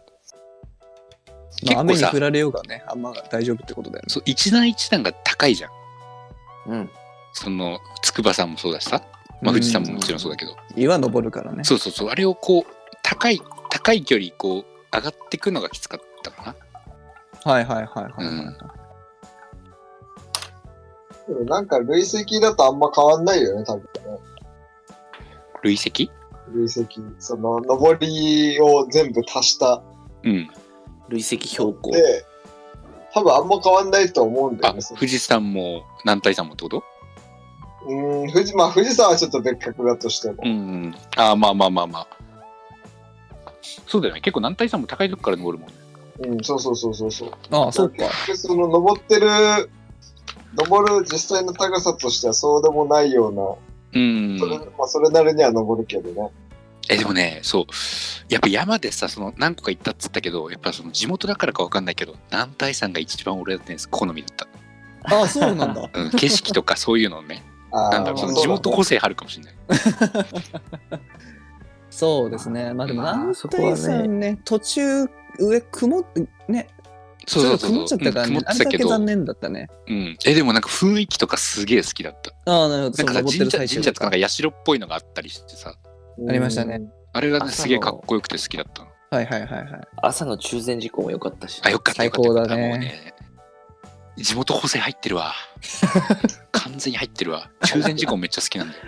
[1.67, 4.07] まあ、雨結構さに降られようがねあんま大丈夫ってことだよね。
[4.09, 5.71] そう一段一段が高いじゃん。
[6.69, 6.91] うん。
[7.33, 9.03] その筑波山もそうだしさ、
[9.43, 11.65] まあ、富士山ももちろんそうだけど、岩登るからね。
[11.65, 12.09] そうそうそう。
[12.09, 12.65] あれをこう
[13.03, 16.55] 高い高い距離こう上がっていくのがきつかったかな。
[17.53, 18.57] はいはいはいはい、はいうん。
[21.27, 23.89] でもなんか累積だとあんま変わんないよね、多分ね。
[25.63, 26.11] 累積？
[26.53, 27.01] 累積。
[27.19, 29.83] その、上りを全部足した。
[30.25, 30.51] うん。
[31.09, 31.93] 累積標高。
[31.93, 32.25] で、
[33.15, 34.83] 多分あんま変わんないと思うんだよあね。
[34.97, 36.83] 富士山も南大山もってこと？
[37.87, 40.37] うーん、富士、まあ富士山はちょっと別格だとしても。
[40.45, 40.53] うんう
[40.89, 40.95] ん。
[41.17, 42.07] あまあまあまあまあ。
[43.87, 44.21] そうだよね。
[44.21, 45.77] 結構南大山も高いとこから登るもんね。
[46.21, 47.33] うん、そうそうそうそうそう。
[47.51, 48.09] ああそうか。
[48.27, 49.29] でその登ってる、
[50.55, 53.43] 登る実際の高さとしてはそうでもないような、
[53.93, 56.31] うんそれまあそれなりには登るけどね。
[56.89, 57.65] えでもねそう。
[58.29, 64.47] やっぱ山でさその何個か行ったっつったけどやっぱその地元だからかわかんないけど南大山が一番俺はね好みだった、
[65.17, 65.91] ああそうなんだ。
[65.93, 69.55] うん、景色とかそういうのねなんだろうその地元個性あるかもしれない。
[71.91, 72.73] そうですね。
[72.75, 73.77] まあでもまあ南そこは
[74.09, 74.39] ね。
[74.45, 75.07] 途中
[75.39, 76.69] 上曇ってね
[77.27, 79.69] そうそうそう曇っちゃったからね、あれだけ残念だったね。
[79.87, 82.33] うん、えでもなんか雰囲気とかすげえ好きだった。
[82.51, 83.05] ああなるほど。
[83.05, 85.75] なんかさ神社神社とかなんか社っぽいのがあったりしてさ。
[86.29, 86.83] ありましたね。
[87.13, 88.89] あれがねすげえかっこよくて好きだったの。
[89.11, 89.81] はいはいはいはい。
[90.03, 92.41] 朝の中禅寺湖も良かったしあよかったよ最かった。
[92.43, 93.15] 高だね
[94.23, 95.35] 地元補正入ってるわ。
[96.53, 97.51] 完全に入ってるわ。
[97.65, 98.81] 中禅寺湖めっちゃ好きなんだよ、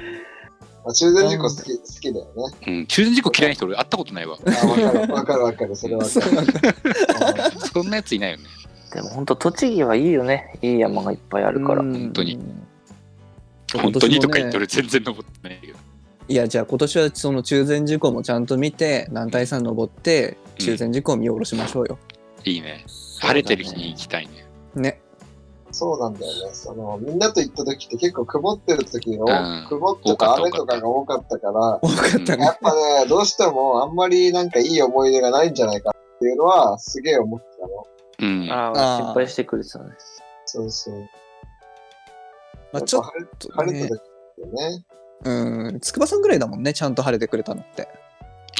[0.84, 2.32] ま あ、中禅寺湖好き、好きだよね。
[2.66, 4.38] うん、中禅寺湖嫌いな人俺会ったことないわ。
[4.44, 7.52] あわかるわかるわかる、それはわかる。
[7.72, 8.44] そんなやついないよね。
[8.92, 10.58] でも本当栃木はいいよね。
[10.60, 11.80] いい山がいっぱいあるから。
[11.80, 11.92] うん。
[11.92, 12.38] 本当に。
[13.72, 15.78] 本当にとか言って俺全然登ってないけど。
[16.28, 21.98] いやじゃあ今年はその中禅寺湖もちゃんと見て南大山登ってうん中禅寺湖を見下ろしましょうよ。
[22.44, 22.84] いいね。
[23.20, 24.46] 晴れてる日に行きたいね。
[24.74, 25.01] ね。
[25.72, 26.54] そうなんだよね。
[26.54, 32.58] その、みんなと行った時って結構曇ってる時が、うん曇ってか雨とかが多かったから、多かったねやっ。
[32.60, 37.86] ぱね、どうしてもあんまりなんかいい思い出がないんじゃないかっていうのはすげえ思ってたの。
[38.18, 38.50] うん。
[38.52, 39.90] ああ心配してくれてたね。
[40.44, 40.94] そうそう。
[42.72, 43.02] まあちょっ
[43.38, 44.84] と晴れ晴れねた時ってね。
[45.24, 47.88] うん筑波山ぐらいだもんねちゃんと晴れてくれたのって。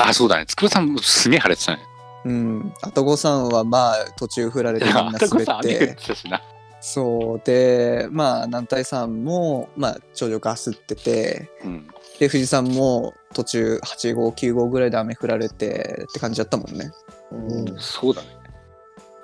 [0.00, 0.46] あ、そうだね。
[0.46, 1.82] つくばさんすげえ晴れてたね。
[2.24, 2.74] うん。
[2.82, 6.06] あとごさんはまあ途中振られてみんなあたこ滑っさん雨降ってて。
[6.08, 6.40] たしな。
[6.84, 11.86] そうでまあ南大山もまあ頂上ガスっててうん。
[12.18, 16.90] で富士山も途中8号9号ぐらいで雨降られてって感じだったもんね。
[17.30, 17.74] うん。
[17.78, 18.28] そうだね。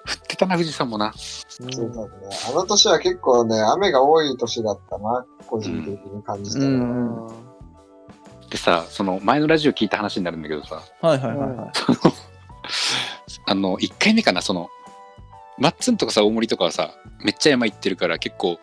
[0.09, 1.13] 降ってたな、富士山もな。
[1.17, 2.11] そうだね。
[2.49, 6.69] あの年は結構ね、雨が多い年だったな、個人的に感じたうな。
[6.69, 7.27] ん。
[7.27, 7.49] はい
[8.51, 11.71] でさ、その前のラジオ聞いた話になるんだけどさ、はいはいはい。
[13.47, 14.69] あの、1回目かな、その、
[15.59, 16.95] マッツンとかさ、大森とかはさ、
[17.25, 18.59] めっちゃ山行ってるから結構、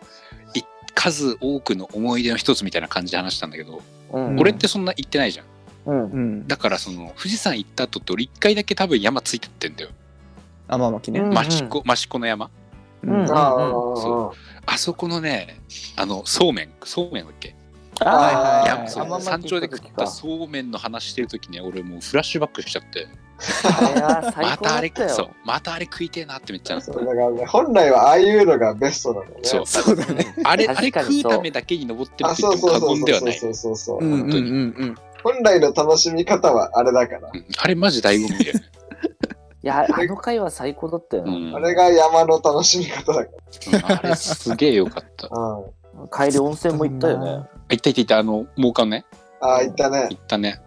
[0.54, 0.62] い
[0.94, 3.82] 数多くの思い出の一つみたいな感じで話したんだけど、
[4.12, 4.38] うん。
[4.40, 5.46] 俺ってそんな行ってないじゃん。
[5.86, 6.04] うん。
[6.04, 6.46] うん。
[6.48, 9.90] だからその、富士山行った後って俺1回だけ多分山ついてってんだよ。
[10.68, 11.20] 天巻ね。
[11.20, 11.32] うん。
[11.36, 12.50] 益子、益子の山。
[13.02, 13.30] うん。
[13.30, 15.60] ああ、そあそこのね、
[15.96, 17.54] あの、そうめん、そうめんだっけ？
[18.00, 18.90] はいはいいや、はい。
[18.90, 19.04] そう。
[19.04, 23.06] 天巻山頂で食ったかそうめんの話してる時に俺もうフラッシュバックしちゃって、
[23.64, 25.32] あれは最またあれたそうよ。
[25.44, 29.36] またあれ食いてえなってめっちゃうだからね、本来はああいうのがベストなのね。
[29.42, 30.34] そうそうだね。
[30.44, 34.04] あれあれ確かにそう食うためだけに登ってるあ、って言そうそうそうそう言ではないそうそうそう。
[34.04, 37.30] うんうん本来の楽しみ方はあれだから。
[37.32, 38.64] うんあれマジ醍醐味だよね、
[39.62, 41.28] いや、あの回は最高だったよう。
[41.28, 43.30] んあれが山の楽しみ方だか
[43.72, 45.36] うんあれすげえよかったら。
[45.36, 45.64] うん。
[46.08, 47.30] 帰り温泉も行ったよね。
[47.30, 49.04] 行った行った行ったあの猛艦ね
[49.40, 50.06] ああ、行ったね。
[50.10, 50.60] 行ったね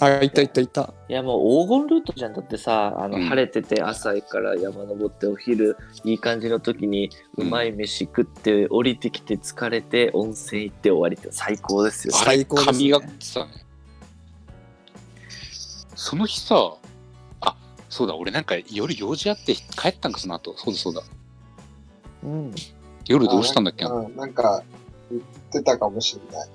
[0.00, 0.94] あ、いたいたいた。
[1.08, 2.32] いやもう黄金ルートじゃん。
[2.32, 3.24] だってさあの、うん。
[3.28, 12.14] 晴れてて朝から山登ってお昼いい感じの時にううんまい飯食って降りてきて疲れて温泉行って終わりって最高ですよ。
[12.14, 12.72] 最高ですね。
[12.72, 13.66] 神がってたね
[15.94, 16.74] その日さ
[17.42, 17.56] あ
[17.88, 20.56] そうだ俺なんか夜用事あって帰ったんかその後。
[20.56, 21.02] そうだそうだ。
[22.22, 22.54] うん、
[23.06, 23.84] 夜どうしたんだっけ？
[23.84, 24.62] なうん、なんか、
[25.10, 26.48] 言ってたかもしれない。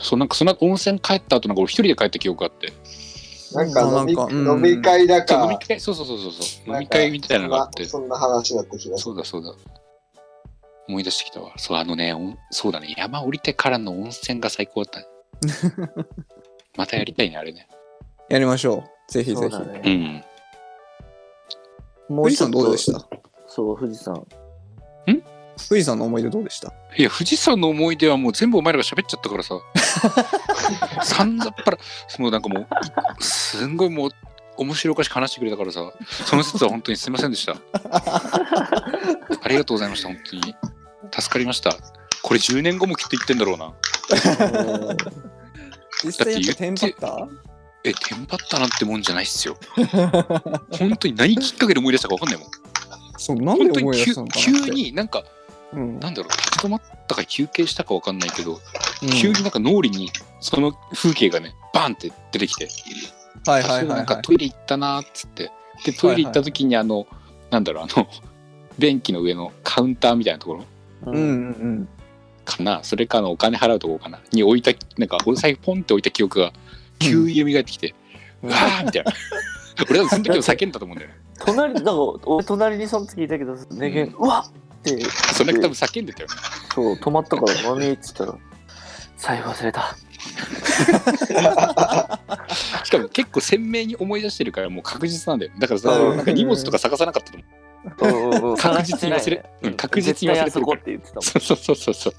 [0.00, 2.72] そうなんかその後温泉帰った後なんか俺一人で帰った記憶あって。
[3.52, 4.48] なんか飲みなんかうん。
[4.48, 5.66] 飲み会だそう飲みか。
[5.68, 6.32] 会そうそうそうそう。
[6.32, 7.84] そう飲み会みたいなのがあって。
[7.86, 8.98] そんな話だった気がする。
[8.98, 9.54] そうだそうだ。
[10.88, 11.52] 思い出してきたわ。
[11.56, 12.14] そうあのね
[12.50, 12.94] そうだね。
[12.96, 15.06] 山降りてからの温泉が最高だったね。
[16.76, 17.68] またやりたいねあれね。
[18.28, 19.12] やりましょう。
[19.12, 19.40] ぜひぜひ。
[19.40, 20.22] そうだね。
[22.10, 22.16] うん。
[22.16, 23.06] も富士山どうでした？
[23.46, 24.26] そう富士山
[25.58, 26.72] 富士山の思い出どうでした？
[26.96, 29.54] いや富士山の思い出はもう全部お前らが喋っちゃったからさ。
[31.02, 31.78] さんざっぱら
[32.18, 32.66] もうなんかもう
[33.22, 34.10] すんごいもう
[34.56, 35.80] 面白おかしく話してくれたからさ。
[36.26, 37.56] その説は本当にすいませんでした。
[39.42, 40.54] ありがとうございました本当に。
[41.18, 41.76] 助かりました。
[42.22, 43.72] これ10年後もきっと言ってんだろうな。
[46.04, 47.28] 実際やっぱテンパった？
[47.84, 49.56] えテンパったなんてもんじゃないっすよ。
[50.70, 52.50] 本当に何きっかけで思い出したか分かんないもん。
[53.16, 54.52] そう、なんで思い出し急たのか急。
[54.70, 55.22] になんか
[55.72, 56.00] うん。
[56.00, 58.60] なんだろう立ち止まったか休憩したか分かんないけど、
[59.02, 59.08] うん。
[59.10, 62.68] 急になんか脳裏にその風景がねバンって出てきて。
[63.46, 64.06] はいはいはいはい。
[64.06, 65.50] かトイレ行ったなーっつって。
[65.84, 67.06] でトイレ行った時にあの、
[67.50, 68.06] なんだろうあの
[68.78, 70.64] 便器の上のカウンターみたいなところ
[71.06, 71.28] ううんうんう
[71.80, 71.88] ん。
[72.44, 72.80] かな。
[72.82, 74.20] それかあのお金払うとこかな。
[74.32, 76.52] に置いたなんかお財布ポンって置いた記憶が
[76.98, 77.94] 急に蘇ってきて、
[78.42, 79.12] うわーみたいな。
[79.88, 81.18] 俺はその時も叫んだと思うんだよね。
[81.38, 84.14] 隣だから俺隣にその時いたけどねげん。
[84.14, 86.28] うわっってそれ多分叫んでたよ。
[86.28, 86.34] ね
[86.74, 88.34] そう止まったから何っつったら
[89.16, 89.96] 財布忘れた。
[92.84, 95.52] しかも結構鮮明に思い出してるからもう確実なんだよ。
[95.58, 96.16] だからさ、うん。
[96.16, 97.38] なんか荷物とか探さなかったと
[98.04, 98.56] 思う。
[98.56, 100.76] 確実に忘れうん確実に忘れてるから。
[100.76, 101.22] 絶対あそこって言ってたもん。
[101.22, 102.14] そうそうそうそうそう。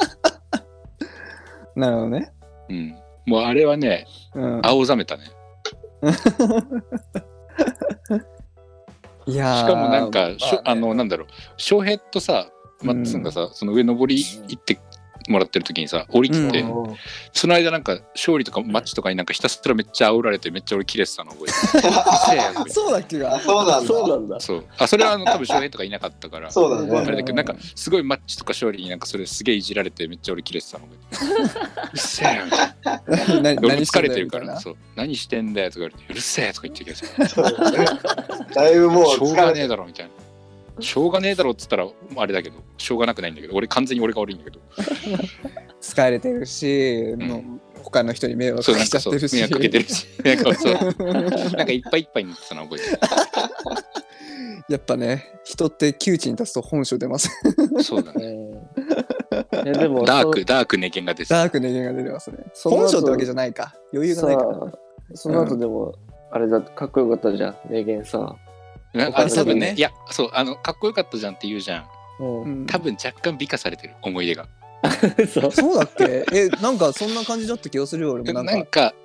[1.79, 2.31] なるほどね。
[2.69, 2.95] うん。
[3.25, 4.05] もうあれはね
[4.35, 4.59] うん。
[4.63, 5.23] 青ざめたね。
[9.25, 10.75] いやーしかもなんか、しょまあね。
[10.75, 11.27] あのなんだろう。
[11.57, 12.49] 翔平とさ
[12.81, 14.79] マッツンがさ、その上登り行って
[15.27, 16.95] もらってる時にさ降りてて、うん。
[17.33, 21.47] その間なんか勝利とかマッチとかになんかひたすらめっちゃ煽られてめっちゃ俺キレてたの覚え
[22.65, 23.39] て そうだっけが。
[23.39, 23.79] そうな。
[23.79, 23.87] んだ。
[23.87, 24.39] そうなんだ。
[24.39, 24.65] そう。
[24.77, 26.51] あそれはあの多分翔平とかいなかったから。
[26.51, 26.97] そうだうんね。
[26.97, 31.43] あれだけどなんかすごいマッチとか勝利になんかそれすげえいじられてめっちゃ俺キレてたの覚えてる。
[31.43, 31.49] うっ
[31.95, 32.45] せえよ。
[32.45, 34.39] みたい疲れてるか。
[34.39, 34.75] らそう。
[34.95, 37.27] 何してんだよとか言われてうるせえとか言ってきてさ。
[37.27, 37.45] そ う
[38.55, 40.11] だいぶもうしょうがねえだろみたいな
[40.79, 44.59] しょうがねえだろっつったらあれだけどしょうがなくないんだけど俺完全に俺が悪いんだけど。
[45.81, 47.19] 疲れてるし、ん。
[47.19, 47.43] の
[47.81, 49.35] 他の人に迷惑かけちゃってるし。
[49.35, 50.07] 迷惑かけてるし。
[50.23, 52.99] なんかそうなんかいっぱいいっぱいになってたの覚えて
[54.73, 57.29] やっぱね人って窮地に立つと本性出ます。
[57.75, 58.25] るそうだね。
[58.25, 58.59] うん
[59.31, 62.37] いやでもダークダークネケンが出てダークネゲが出てますね。
[62.63, 63.75] 本性ってわけじゃないか。
[63.93, 64.53] 余裕がないから。
[64.53, 64.77] さ
[65.15, 65.95] その後でも、
[66.31, 68.35] あれだかっこよかったじゃん名言さ、な
[68.93, 69.75] あれ多分ね。
[69.77, 71.85] いやそうあのかっこよかったじゃんって言うじゃん。
[72.19, 72.41] うん。
[72.43, 74.47] うん多分若干美化されてる思い出が。
[75.33, 75.51] そう。
[75.51, 76.25] そうだっけ？
[76.33, 78.33] えなんかそんな感じだった気がするよ俺も。
[78.33, 78.95] ななんんかか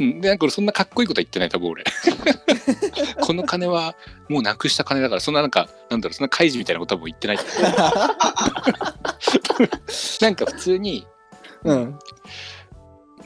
[0.00, 1.84] うん、でなんか俺そんなかっこいいこと言ってない多分俺。
[3.20, 3.96] この金は
[4.28, 7.38] もうなくした金だからそんななんかなんだろうそんな開示みたいなことはもう言ってない。
[10.20, 11.06] なんか普通に
[11.64, 11.98] うん。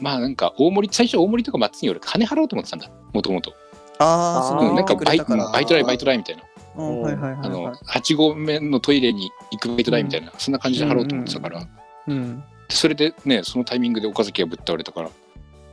[0.01, 2.91] まあなんか大森最初大森とか松に俺金払おうと思ってたんだ。
[3.13, 3.53] もともと
[3.99, 6.43] ああそあーのなんかバイバイト代バイト代みたいな。
[6.75, 11.67] あのはい8合目のトイレに行くバイト代みたいな、そんな感じで払おうと思ってたから、
[12.07, 15.11] うんそれでねそのタイミングで岡崎がぶっ倒れたから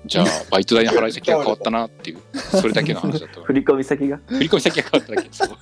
[0.06, 4.20] じゃあバイト代の払い先が変わったなっていう それだけの話だった振り込み先が？
[4.28, 5.50] 振り込み先が変わっただけそう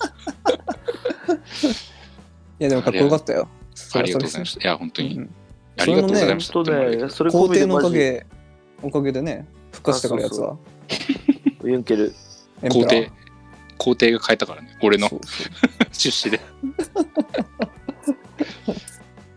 [2.59, 3.47] いやでもかっこよかったよ。
[3.93, 5.29] ありがとうございまししたいや本当に、うん
[5.79, 6.59] ありがとうございました。
[6.63, 7.09] ね。
[7.09, 8.25] それ皇帝のおかげ
[8.81, 10.57] おかげでね復活したからやつは。
[11.63, 12.15] ユンケル
[12.61, 13.11] 皇帝
[13.77, 15.07] 皇帝が変えたからね俺の。
[15.07, 15.47] そうそう。
[15.93, 16.39] 出資で。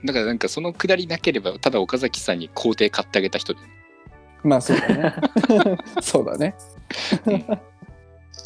[0.04, 3.60] だからなんかそのくだりなければただ岡崎さんに皇帝買ってあげた人で。
[4.42, 5.14] まあそうだね。
[6.00, 6.54] そうだね。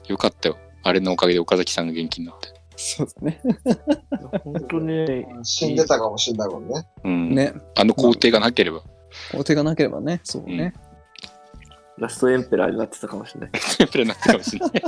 [0.09, 0.59] よかったよ。
[0.83, 2.49] あれのおかげで岡崎さんが元気になって。
[2.77, 3.41] そうだね。
[4.43, 6.87] 本当に死んでたかもしんないもんね。
[7.05, 7.35] うん。
[7.35, 7.55] ね。
[7.77, 8.83] あの皇帝がなければ。
[9.31, 10.21] 皇帝がなければね。
[10.25, 10.75] そうね
[11.99, 13.51] ラストエンペラーになってたかもしれない。
[13.79, 14.73] テンプレになってたかもしれない。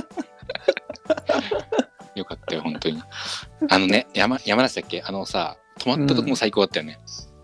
[2.16, 3.02] よかったよ本当に。
[3.68, 5.02] あのね山山梨だっけ？
[5.06, 6.98] あのさ泊まったとこも最高だったよね、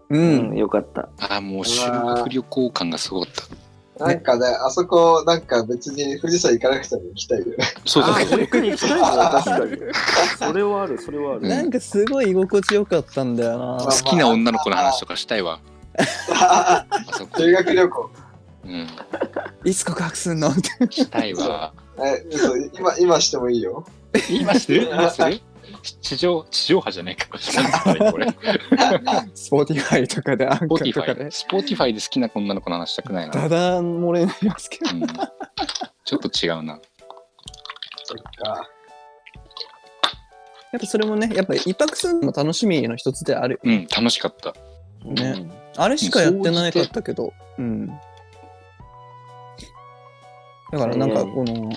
[0.09, 1.09] ううんんよかった。
[1.21, 3.43] ああもう修学旅行感がすごかった。
[4.07, 7.53] なんかね、あそこ、なんか別に富士山行かなくても行きたいよね。
[7.85, 8.41] そうそうそう。
[8.41, 9.79] 逆に行きたいな確かに。
[10.39, 11.43] それはあるそれはある。
[11.43, 13.85] なんかすごい居心地よかったんだよな。
[13.85, 15.61] 好きな女の子の話とかしたいわ。
[17.37, 18.11] 修学旅行。
[18.65, 18.87] うん。
[19.65, 20.49] いつ告白すんの？
[20.49, 21.73] ってしたいわ。
[21.99, 23.85] え、嘘今、今してもいいよ。
[24.31, 24.89] 今する？
[24.93, 25.41] 今する？
[26.01, 27.27] 地上地上波じゃないか。
[27.29, 28.27] これ
[29.35, 31.15] スポーティファイとかでアンカスポーティーとかで。
[31.15, 35.07] ファイスポーティファイで好きな女の子の話したくないな、ダダ漏れになりますけどうん、
[36.05, 36.79] ちょっと違うな。
[38.05, 38.69] そっか。
[40.73, 43.61] やっぱそれもねやっぱ一泊するのも楽しみの一つである。
[43.65, 44.55] うん楽しかった。
[45.05, 45.51] ね。
[45.77, 47.33] あれしかやってなかったけど。
[47.59, 47.91] うん
[50.73, 51.71] だからなんかこの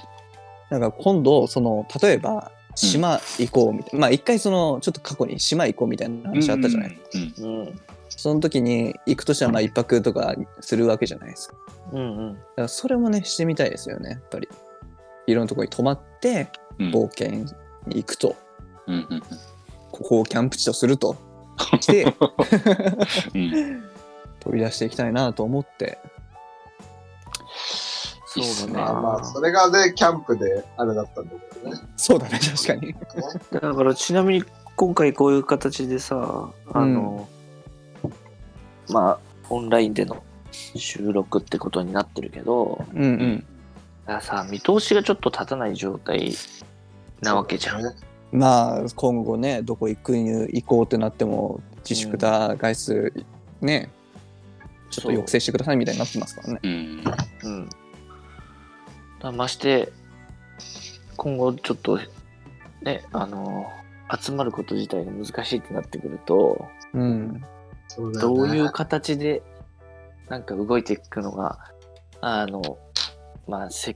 [0.69, 7.59] なんか今度その例えば島行こうみたいな、まあ一回そのちょっと過去に島行こうみたいな話あったじゃない、うんうん。
[7.59, 7.81] うん。
[8.09, 11.55] その時に行くとしたらまあ一泊とかするわけじゃないですか。
[11.93, 12.33] うんうん。
[12.33, 14.11] だからそれもねしてみたいですよね。
[14.11, 14.49] やっぱり
[15.27, 16.91] いろんなところに泊まってうん。
[16.91, 17.45] 冒険に
[17.87, 18.35] 行くと、
[18.87, 19.21] うんうん
[19.91, 21.15] ここをキャンプ地とすると。
[21.79, 22.03] して
[23.33, 23.83] うん。
[24.41, 25.97] 飛び出していきたいなと思って
[28.43, 28.79] そうだね。
[28.79, 31.81] まあまあ、それがね、キャンプであれだったんだけどね。
[31.95, 32.95] そうだね確かに。
[33.51, 34.43] だからちなみに
[34.75, 37.27] 今回こういう形でさあの、
[38.89, 39.19] まあ
[39.49, 43.39] オンラインでの収録ってことになってるけどうんうん。
[43.39, 43.45] だ
[44.05, 46.35] からさ見通しがちょっと立たない状態
[47.21, 47.89] なわけじゃん、ね。
[48.31, 53.25] まあ今後ねどこ行く行こうってなっても自粛だ、外出
[53.61, 53.89] ね
[54.89, 56.59] ちょっと抑制してくださいみたいになってますからね。
[56.63, 57.03] うん
[59.21, 59.91] まして、
[61.17, 61.99] 今後ちょっと、
[62.81, 63.71] ね、あの、
[64.19, 67.41] 集まること自体が難しいってなってくると、うん。
[67.87, 69.41] そうねどういう形で、
[70.29, 71.59] なんか動いていくのが、
[72.21, 72.77] あの、
[73.47, 73.95] まあ、せ、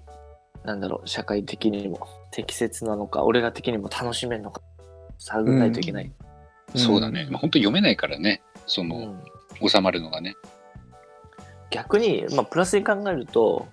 [0.64, 4.62] なんだろう、社会的にも適切なのか、俺ら的にも楽しめるのか、
[5.18, 6.12] 探らないといけない。
[6.76, 8.42] そうだね、まあ、本当読めないからね。
[8.68, 9.00] その、う
[9.66, 9.70] ん。
[9.70, 10.36] 収まるのがね。
[11.72, 13.68] 逆に、まあ、プラスに考えると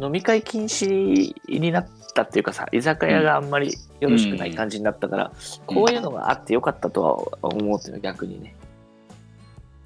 [0.00, 5.32] 飲み会禁止になったっていうかさ居酒屋があんまりよろしくない感じになったから、
[5.66, 8.54] こういうのがあってよかったとは思うっていうの逆にね。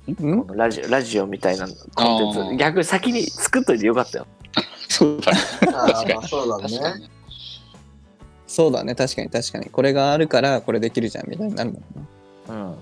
[0.08, 0.44] うん？
[0.44, 2.56] このラジオラジオみたいなコンテンツ。
[2.56, 4.26] 逆に先に作っといてよかったよ。
[4.88, 5.38] そうだね。
[5.62, 6.28] あ確かに。
[6.28, 6.62] そうだね。
[6.62, 7.10] 確かに。
[8.46, 8.94] そうだね。
[8.94, 9.66] 確かに確かに。
[9.66, 11.84] これがあるからこれできるじゃんみたいになるもんね。
[12.48, 12.74] うん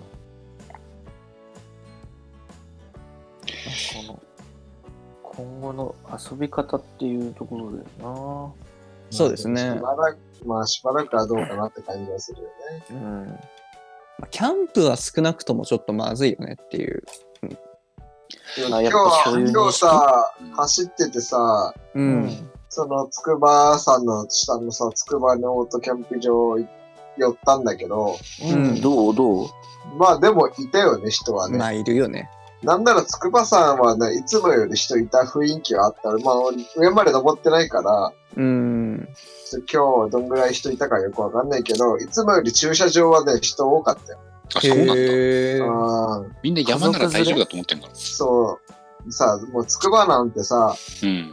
[5.37, 8.55] 今後の遊び方っていうところだよ
[9.11, 12.85] そうですねまだまあしばらくはどうかなって感じがするよね。
[12.91, 13.27] うん。
[13.27, 13.37] ま
[14.23, 17.03] あキャンプは少なくともちょっとまずいよねっていう。
[18.73, 19.11] あやっ今
[19.47, 22.01] 日今日さうん、走っててさ、う。
[22.01, 29.15] うんその筑波山の下のさ、筑波のオートキャンプ場寄ったんだけど、うんどう？
[29.15, 29.47] どう？
[29.97, 31.57] まあでもいたよね、人はね。
[31.57, 32.29] まあ、いるよね。
[32.65, 36.11] なんなら筑波山はね、いつもより人いた雰囲気はあった。
[36.25, 39.09] まあ俺上まで登ってないから、うん。
[39.73, 44.19] 今日どんぐらい人いたかよくわかんないけど、いつもより駐車場はね、人多かったよ。
[44.57, 46.37] あ、そうなんだ。
[46.43, 48.59] みんな山なら大丈夫だと思ってんだろそ
[49.07, 49.13] う。
[49.13, 51.07] さ、もう筑波なんてさ、う。
[51.07, 51.33] うん。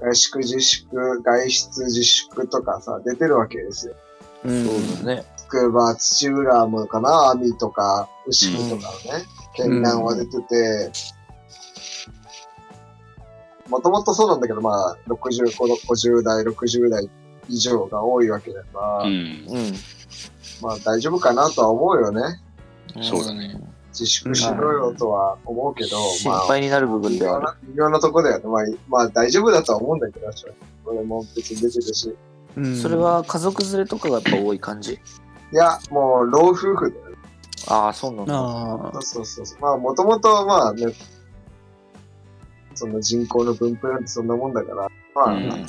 [0.00, 3.94] 外宿自粛、外出自粛とかさ、出てるわけですよ。
[4.44, 5.24] うんそうだね。
[5.50, 9.24] 筑波、土浦もかな、網とか、牛とかね、
[9.56, 10.92] 県南は出てて、
[13.68, 17.10] もともとそうなんだけど、まあ、60、50代、60代
[17.48, 19.10] 以上が多いわけだから、うん。
[19.10, 19.72] うん。
[20.62, 22.40] まあ大丈夫かなとは思うよね。
[23.02, 23.56] そうだね
[23.92, 28.44] 自粛しろよとは思うけど、心まあ、配になる部分微では微妙なとこだよね。
[28.46, 30.26] まあ、まあ大丈夫だとは思うんだけど、
[30.84, 32.08] 俺も別に出てるし。
[32.56, 34.98] うんそれは家族連れとかがやっぱ多い感じ？
[35.52, 37.16] いや、もう老夫婦だよね。
[37.68, 38.34] ああ、そうなんだ。
[38.34, 39.02] ああ。
[39.02, 39.60] そうそうそう。
[39.60, 40.92] まあ、もともとまあね、
[42.74, 45.66] その人口の分布なんてそんなもんだから、まあ、うん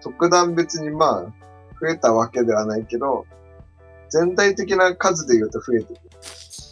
[0.00, 1.32] 特段別にまあ、
[1.80, 3.26] 増えたわけではないけど、
[4.10, 6.00] 全体的な数で言うと増えてる。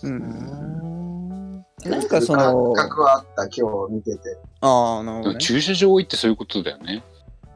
[0.02, 0.06] う。
[0.08, 1.66] うんん。
[1.84, 4.38] なんかその感覚はあった、今日見てて。
[4.60, 5.38] ああ、なるほどね。
[5.40, 7.02] 駐車場多いってそういうことだよね。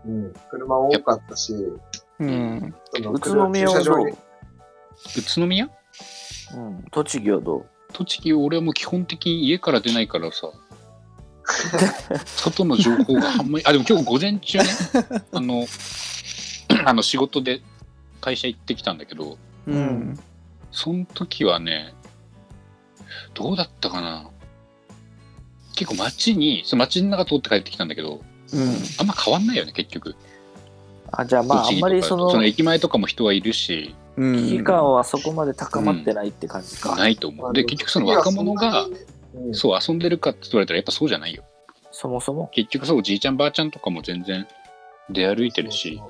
[0.07, 0.35] うん。
[0.51, 1.53] 車多かったし、
[2.19, 2.75] うん。
[2.95, 4.17] その宇都宮はどう駐車場に
[5.17, 5.69] 宇都宮？
[6.55, 6.85] うん。
[6.91, 7.67] 栃木はどう？
[7.93, 10.51] 栃木、俺はもう基本的に家から出ないからさ、
[12.27, 14.65] 外の情報があんまり、あ、でも今日午前中ね、
[15.33, 15.67] あの、
[16.85, 17.63] あの仕事で
[18.21, 20.19] 会社行ってきたんだけど、うん。
[20.71, 21.95] その時はね、
[23.35, 24.29] どうだったかな？
[25.75, 28.77] 結構街に、その街の中通って帰ってきたんだけど、うん。
[28.99, 30.17] あんま変わんないよね、結局。
[31.13, 34.37] あ、じゃあまあ、あん栃木とかまりその、その危駅前とかも人はいるし、うん。
[34.37, 36.97] 機感はそこまで高まってないって感じか。
[36.97, 37.53] ないと思う。
[37.53, 38.87] で、結局その若者が、
[39.35, 41.45] うん、そう遊んでるかって言われたらやっぱそうじゃないよ。
[41.91, 42.49] そもそも。
[42.49, 44.47] 結局そう、じいちゃんばあちゃんとかも全然
[45.11, 46.01] 出歩いてるし、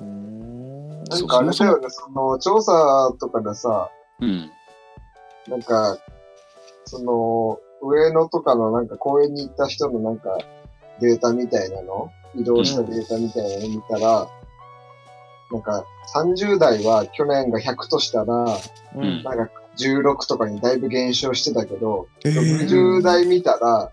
[0.00, 1.04] うーん。
[1.04, 3.90] なんかあれだよね、その調査とかでさ、
[4.20, 4.50] うん。
[5.48, 5.98] なんか、
[6.84, 10.38] その、上野とかのなんか公園に行った人のなんか
[11.00, 14.28] データみたいなの、移動したデータみたいなの見たら、
[15.52, 18.58] なんか30代は去年が100としたら、
[18.96, 19.22] うん。
[19.22, 23.90] なんか16とかにだいぶ減少してたけど、えー60代見たら、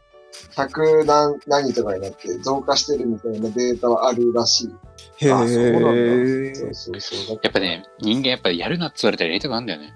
[0.56, 5.26] 100何何とかになって増加してるみたいなデータはあるらしい。
[5.26, 6.56] へあそうなんだえ。
[6.56, 7.40] そうそうそう。
[7.44, 9.94] やっぱね、人間やっぱりやるなって言われたらやりたくなるんだよね。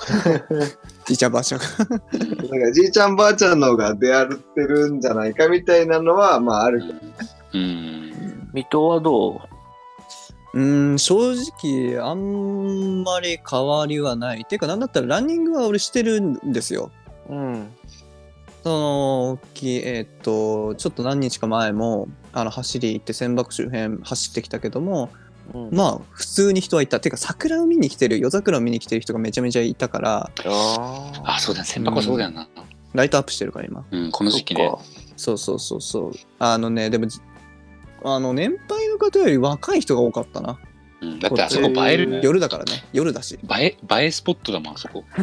[1.06, 1.66] じいちゃんばあちゃんが。
[1.78, 6.92] なんかじいちゃんばあちゃんの方が出歩ってるんじゃないかみたいなのは、まああるけど。
[7.54, 8.50] うん。
[8.54, 9.40] 水戸はどう？
[10.58, 14.44] ん、正直、あんまり変わりはない。
[14.44, 16.90] ていうか、なんだったらランニングは俺してるんですよ。
[17.28, 17.68] ううん。
[18.64, 25.10] その、きえーっと、ちょっと何日か前も、あの、走り行って、千葉周辺走ってきたけども、
[25.54, 27.00] うん、まあ、普通に人はいた。
[27.00, 31.68] てか、桜を見に来てる、夜桜を見に来てる人がめちゃめちゃいたから、あーあ、そうだね。
[31.68, 32.48] 千箱そうだよな。
[32.92, 33.84] ライトアップしてるから、今。
[33.90, 34.70] うん、この時期ね。
[35.16, 36.12] そうそうそうそう。
[36.38, 37.20] あのね、でも、じ
[38.04, 40.58] あの、年配の方より若い人が多かったな。
[41.02, 42.20] うん、だってあそこ映えるね。
[42.22, 42.84] 夜だからね。
[42.92, 43.38] 夜だし。
[43.42, 45.04] 映え、映えスポットだもん、あそこ。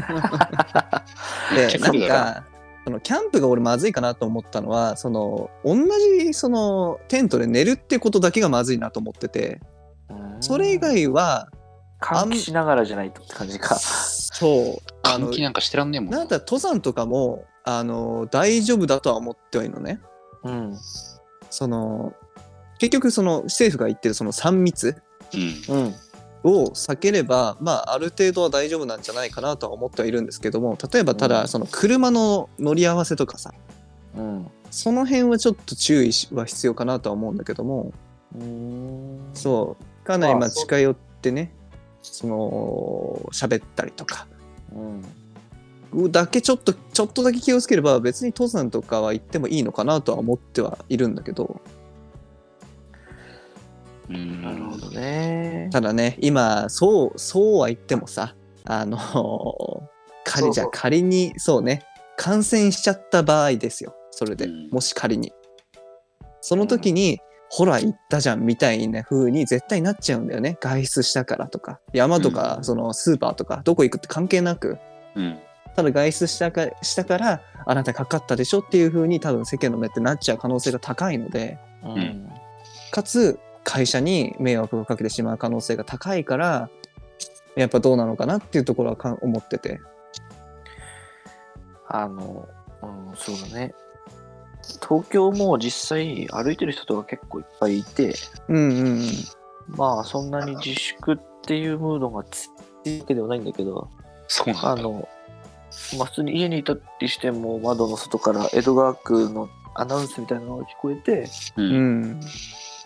[1.56, 2.08] で、なん。
[2.08, 2.44] か、
[2.86, 5.76] そのキャンプが俺まずいかなと思ったのは、その、同
[6.20, 9.60] じ、その、テントで寝るってことだけがまずいなと思ってて、
[10.40, 11.50] それ以外は、
[12.02, 13.76] 換気しながらじゃないとって感じか。
[13.76, 16.20] そう、あの換気、なんかしてらんねえもんな。
[16.20, 20.00] なんだ登山とかも、あの、大丈夫だとは思ってはいるのね。
[20.44, 20.78] うん。
[21.50, 22.14] その、
[22.80, 24.96] 結局その政府が言ってるその3密
[25.34, 25.76] うん。
[25.76, 25.96] うん。
[26.44, 33.54] を避ければ、まあ、ある程度は大丈夫なんじゃないかなとは思ってはいるんですけども例えばたうんだその車の乗り合わせとかさ
[34.16, 34.48] うん。
[34.72, 37.92] その辺はちょっと注意は必要かなとは思うんだけども
[38.36, 39.30] うーん。
[39.34, 41.52] そうかなりまあ近寄ってね
[42.02, 44.28] その喋ったりとか
[45.94, 46.12] うん。
[46.12, 51.77] だけちょっとちょっとだけ気をつければ別に登山とかは行ってもいいのかなとは思ってはいるんだけどうん
[54.10, 55.70] なるほどね。
[55.72, 58.36] ただね今そうそうは言ってもさ
[58.66, 59.90] あの
[60.24, 61.84] 仮じゃ仮にそうね
[62.18, 63.96] 感染しちゃった場合ですよ。
[64.12, 64.70] それで、うん。
[64.72, 65.32] もし仮に。
[66.42, 70.58] その時にほら行ったじゃんみたいな風に絶対なっちゃうんだよね。
[70.60, 71.80] 外出したからとか。
[71.94, 72.64] 山とか、うん。
[72.64, 74.78] そのスーパーとかどこ行くって関係なく。
[75.16, 75.40] うん。
[75.76, 81.60] ただ外出したかしたからあなたかかったでしょっていう風に多分世間の目ってなっちゃう可能性が高いので。
[81.84, 82.28] うん。
[82.92, 86.70] かつ会社に迷惑をかけてしまう可能性が高いから
[87.58, 89.82] やっぱどうなのかなっていうところはか思ってて
[91.90, 92.48] あの、
[92.82, 93.74] うん、そうだね。
[94.82, 98.16] 東京も実際歩いてる人とか結構いっぱいいて、
[98.48, 99.10] うんうんうん
[99.70, 102.54] まあそんなに自粛っていうムードが強
[102.96, 103.90] いわけではないんだけど、
[104.28, 104.72] そうなんだ。
[104.72, 105.08] あの、
[105.98, 111.62] まあ普通に家にいたりしても窓の外から江戸川区のアナウンスみたいなのが聞こえて、う。
[111.62, 112.20] うんん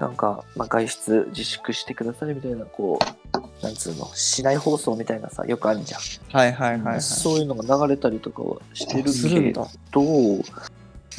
[0.01, 6.01] なんか、まあ、外出自粛してくださいみたいな、こう、なんつうの、市内放送みたいなさ、よくあるじゃん。
[6.35, 7.01] はいはいはいはい。
[7.01, 9.67] そういうのが流れたりとかはしてるけど、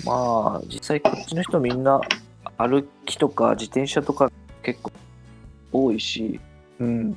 [0.04, 2.00] まあ、実際こっちの人みんな
[2.58, 4.32] 歩きとか自転車とか
[4.64, 4.90] 結構
[5.72, 6.40] 多いし、
[6.80, 7.12] うん。
[7.12, 7.16] だ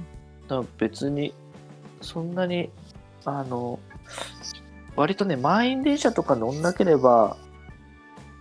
[0.49, 1.33] から別に
[2.01, 2.69] そんなに、
[3.25, 3.79] あの、
[4.95, 7.37] 割とね、満員電車とか乗んなければ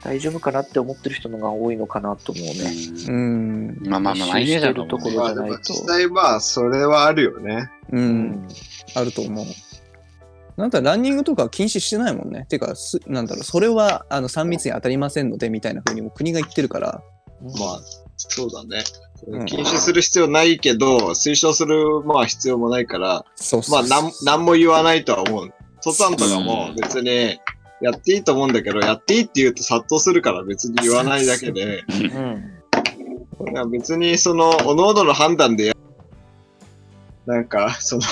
[0.05, 2.73] 大丈夫かなって思ってる人のが多いのかなと思うね。
[3.09, 7.71] うんまあまあまあ、毎日だと思うね一周してるところまあでも実際まあ、それはあるよね。
[7.91, 8.49] ううんん。
[8.95, 9.45] あると思う。
[10.57, 12.47] なんかランニングとか禁止してないもんね。
[12.49, 17.03] てか、すなんだろう、それはあの3密に当たりませんのでみたいな風にも国が言ってるから。
[17.41, 17.81] まあ、
[18.17, 18.85] そうだね。
[19.27, 25.55] うん禁止する必要ないけど、推奨する、まあ必要もないから、そうまあ、なん、なんも言わないとは思う。
[25.83, 27.39] トタンとかもうん別に、
[27.85, 31.85] やっていいと思うんだけど、やっていいって言うと殺到するから別に言わないだけで、
[33.51, 33.71] うん。
[33.71, 35.75] 別にその、おのおのの判断でや、
[37.27, 38.03] なんか、その、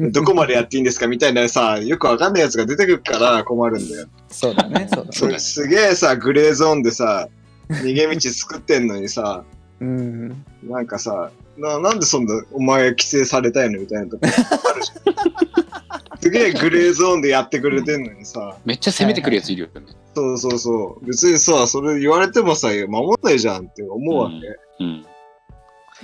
[0.12, 4.06] どこまでやっていいんですかみたいなさ、よくわかんないやつが出てくるから困るんだよ。
[4.28, 5.38] そうだね、そうだね。
[5.38, 7.28] すげえさ、グレーゾーンでさ、
[7.70, 9.42] 逃げ道作ってんのにさ、
[9.80, 10.44] うん。
[10.64, 16.11] なんかさ、ななんでそんなお前規制されたいのみたいなとこあるじゃん。
[16.22, 19.86] すげえグレーゾーンでやってくれてんのにさ、めっちゃ攻めてくるやついるよね。
[20.14, 21.06] そうそうそう。
[21.06, 24.84] 別にさ、それ言われてもさ、守んないじゃんって思うわけ。
[24.84, 25.06] うん。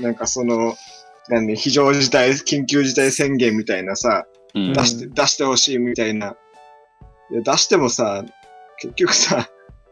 [0.01, 0.75] なんかその、
[1.29, 4.73] 何、非常事態、緊急事態宣言みたいなさ、うん。
[4.73, 6.35] 出して、出してほしいみたいな。
[7.31, 8.25] いや、出してもさ、
[8.81, 9.49] 結局さ、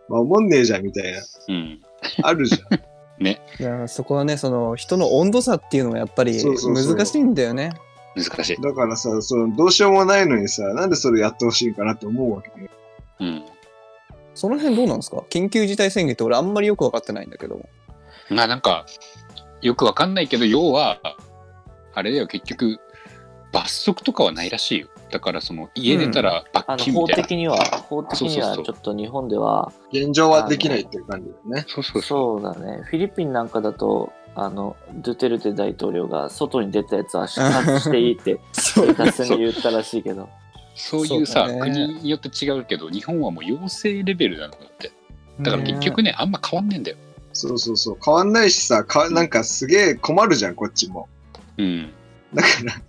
[0.08, 1.18] 守んねえじゃんみたいな。
[1.48, 1.80] うん。
[2.22, 2.80] あるじゃん。
[3.18, 7.70] いやそこはね、その人の温度差っていうのがやっぱりそうそうそう難しいんだよね。
[8.16, 8.56] 難しい。
[8.60, 12.70] だからさ、その、どうしようもないのにさ、なんでそれやってほしいかなって思うわけね。
[13.20, 13.44] うん。
[14.34, 15.18] その辺どうなんですか？
[15.30, 17.60] 緊急事態宣言って俺あんまりよく分かってないんだけど。
[18.30, 18.86] まあなんか、
[19.62, 20.98] よくわかんないけど、要は、
[21.94, 22.78] あれだよ、結局、
[23.52, 24.88] 罰則とかはないらしいよ。
[25.10, 27.22] だから、その、家出たら罰金みたいな。
[27.22, 27.56] 的には、
[27.88, 31.64] 法的にはそうそうそうちょっと日本では、現状はできないっていう感じだよね。
[31.68, 32.40] そうそうそう。
[32.42, 32.82] そうだね。
[32.84, 40.28] フィリピンなんかだと、あの、ドゥテルテ大統領が外に出たやつは出発 していいって、そう警察に言ったらしいけど。
[40.74, 44.92] そういうさ、ね国によって違うけど、日本はもう要請レベルなんだって。
[45.40, 46.98] だから結局ね、あんま変わんねえんだよ。
[47.32, 47.98] そうそうそう。
[48.04, 51.08] 変わんないしさ、かなんかすげえ困るじゃん、こっちも。
[51.56, 51.90] うん。
[52.34, 52.82] だから、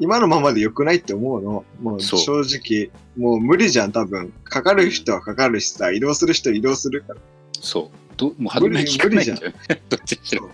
[0.00, 1.64] 今のままで良くないって思うの。
[1.82, 4.32] もう正直、もう無理じゃん、多分。
[4.44, 7.20] かかる人はかかるしさ、移動する人は移動するから。
[7.60, 8.03] そう。
[8.16, 9.82] どもう歯止め効かないんだよね。
[9.88, 10.50] どっちにしろ。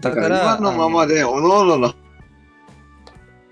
[0.00, 1.94] だから今のままで、おのおのの、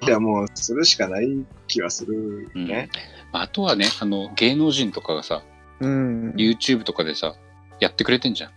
[0.03, 2.91] いやもう、するしかない気はするうんね。
[3.33, 5.43] あとはね、あの、芸能人とかがさ、
[5.81, 6.31] うん。
[6.37, 7.35] YouTube とかでさ、
[7.81, 8.51] やってくれてんじゃん。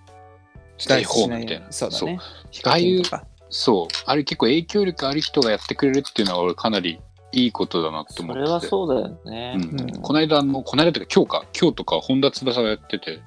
[0.78, 1.72] ステイホームみたいな。
[1.72, 2.20] そうだね。
[2.66, 3.02] ああいう
[3.50, 3.88] そう。
[4.06, 7.00] あれ結構影響力ある人がやってくれるっていうのは俺かなり
[7.32, 8.45] いいことだなってそ思ってて。
[8.45, 9.54] れはそうだよね。
[9.56, 13.20] うんうんこの間の、この間というか今日か、今日とか本田翼がやってて、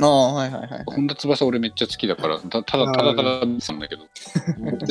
[0.00, 0.82] ああ、はいはいはいはい。
[0.86, 4.04] 本田翼俺めっちゃ好きだから、たただただただ見てたんだけど、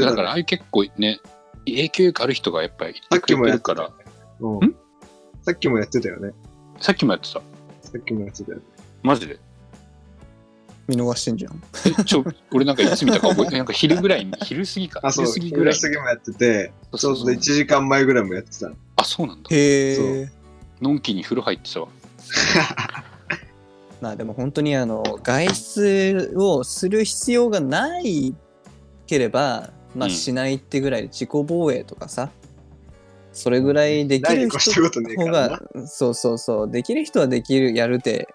[0.06, 1.20] だからああいう結構ね、
[1.66, 3.92] 影響力ある人がやっぱり言ってくれてるから、
[4.40, 4.68] うん？
[4.68, 4.76] ん
[5.44, 6.32] さっきもやってたよね。
[6.80, 7.42] さっきもやってた？
[7.82, 8.64] さっきもやってたよね。
[9.04, 9.40] マジで？
[10.88, 11.62] 見逃してんじゃん。
[12.00, 15.00] えちょ、俺なんかいつ見たか覚えて、 なんか昼ぐらいに、昼過ぎか。
[15.04, 15.80] あ、そう、昼過ぎぐらいに。
[15.80, 18.72] 昼過ぎもやってて、そうそうそう1時間前ぐらいもやってた。
[18.98, 19.50] あ、そうなんだ。
[19.52, 20.32] へそえ。
[20.82, 21.88] のんきに風呂入ってたわ。
[24.02, 28.36] まあでも本当にあの外出をする必要がない
[29.06, 32.30] ければ、まあうんしないってぐらいで自己防衛とかさ、
[33.34, 35.32] それぐらいできる人ことねえか方。
[35.32, 38.28] が、そうそうそう、できる人はできる、やるで、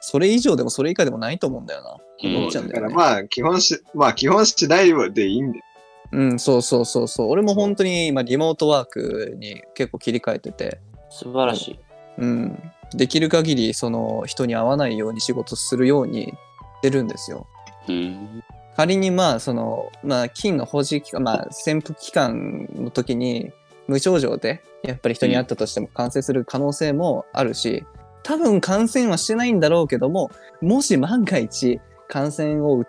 [0.00, 1.90] それ以上でもそれ以下でもないと思うんだよな。
[1.92, 2.04] うん
[2.36, 3.04] 思っちゃうんだからだよね。
[3.04, 5.64] まあ、基本し、まあ、基本しないでいいんだよ。
[6.12, 7.28] うん、そうそうそうそう。
[7.28, 11.80] 俺も本当に今リモートワークに結構切り替えてて、素晴らしい。
[12.18, 16.36] うん、できる限りその人に会わないように仕事するようにし
[16.84, 17.46] てるんですよ。
[17.88, 18.42] うん。
[18.76, 23.52] 仮にまあその、まあ、菌の保持期間、まあ、潜伏期間の時に
[23.86, 27.84] 無症状でやっぱり人に会ったとしても感染する可能性もあるし
[28.22, 30.30] 多分感染はしてないんだろうけども
[30.60, 32.84] もし万が一感染を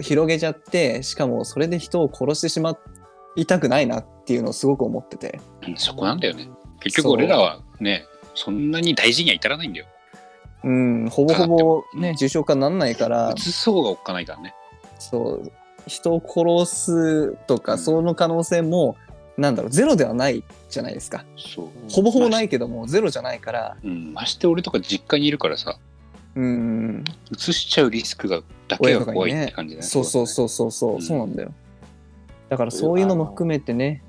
[0.00, 2.76] 広げちゃってしかもそれで人を殺してしま
[3.36, 5.40] いたくないなっていうのをすごく思ってて
[5.76, 6.50] そこなんだよね。
[6.80, 9.86] 結局俺らはね、そんなに大事には至らないんだよ。
[10.64, 13.30] うんほぼほぼね重症化にならないから。
[13.30, 14.54] うつそうがおっかないからね。
[14.98, 15.52] そう。
[15.86, 18.96] 人を殺すとかその可能性も
[19.36, 21.24] なんだろうゼロではないじゃないですか。
[21.36, 21.68] そう。
[21.90, 23.76] ほぼほぼないけどもゼロじゃないから。
[23.82, 25.78] うん、まして俺とか実家にいるからさ、
[26.36, 27.04] うん。
[27.30, 29.86] うつしちゃうリスクがだけが怖いって感じだね。
[29.86, 31.02] そうそうそうそうそう、うん。
[31.02, 31.52] そうなんだよ。
[32.48, 34.02] だからそういうのも含めてね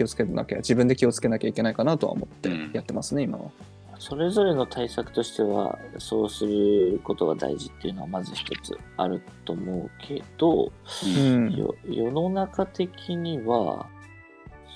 [0.00, 2.70] 気をつけなきゃ自分で気をつけなきゃいけないかなとは思ってうん。
[2.72, 3.50] やってますね、今は。
[3.98, 10.70] それぞれの対策としてはそうすることが大事っていうのはまず一つあると思うけど、う
[11.06, 11.48] うん。
[11.50, 13.86] んよ世の中的には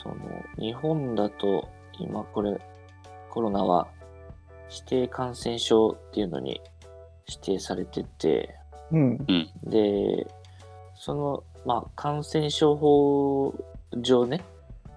[0.02, 0.16] その
[0.58, 2.60] 日本だと今これ
[3.30, 3.88] コロナは
[4.70, 6.60] 指定感染症っていうのに
[7.26, 8.54] 指定されてて
[8.92, 9.26] うん。
[9.64, 10.26] で
[10.96, 13.54] そのまあ感染症法
[14.02, 14.44] 上ね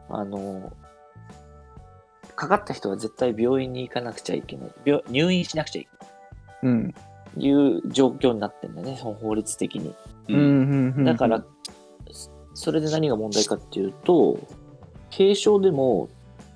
[0.09, 0.71] あの
[2.35, 4.71] かかった人は絶対病院に行かなくちゃいけない。
[4.85, 6.07] 病入院しなくちゃいけ
[6.67, 6.83] うん。
[6.83, 6.89] な
[7.35, 9.93] いいう状況になってんだよねその法律的に。
[10.29, 11.43] うんだから、
[12.53, 14.39] それで何が問題かっていうと、
[15.15, 16.09] 軽症でも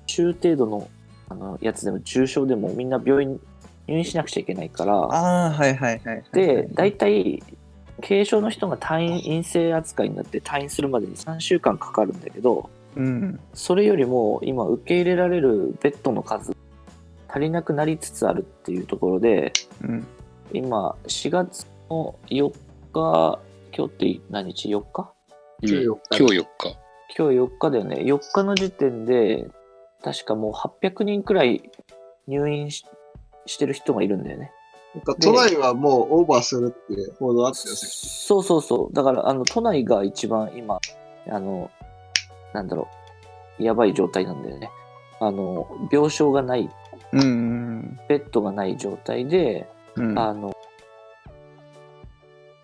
[0.06, 0.88] 中程度の
[1.28, 3.40] あのやつでも重症でもみんな病院
[3.86, 6.24] 入院しなくちゃいけないから、ああはいはいはいはい。
[6.32, 7.42] で、大体、
[8.06, 16.56] 軽症の人が退院陰性扱いになって退院するまでに3週間かかるんだけど、うんそれよりも今受け入れられるベッドの数
[17.28, 20.06] 足りなくなりつつあるっていうところで、うん
[20.52, 22.52] 今4月の4
[22.92, 23.40] 日、
[23.74, 25.12] 今日って何日 ?4 日？
[25.62, 26.48] うん今日4日今日4日。
[27.16, 27.96] 今日4日だよね。
[28.04, 29.48] 4日の時点で、
[30.02, 31.70] 確かもう800人くらい
[32.26, 32.84] 入院し
[33.46, 34.52] してる人がいるんだよね。
[34.94, 38.94] なんか都内はもうオーバーするって報道あったよ、さっきそうそうそう。
[38.94, 40.80] だから、あの、都内が一番今、
[41.28, 41.70] あの、
[42.52, 42.88] なんだろ
[43.58, 44.70] う、やばい状態なんだよね。
[45.20, 46.70] あの、病床がない、
[47.12, 47.20] うん。
[47.20, 50.18] うんベッドがない状態で、うん。
[50.18, 50.52] あの、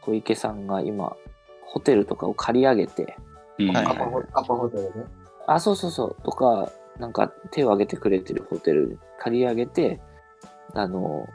[0.03, 1.17] 小池さんが今、
[1.63, 3.17] ホテルとかを借り上げて、
[3.59, 3.69] うん。
[3.69, 3.87] はい。
[3.87, 4.91] アパホアパホテルね。
[5.47, 10.01] あ、そうそうそう、とか、なんか手を挙げてくれてるホテル借り上げて、
[10.75, 11.27] あの、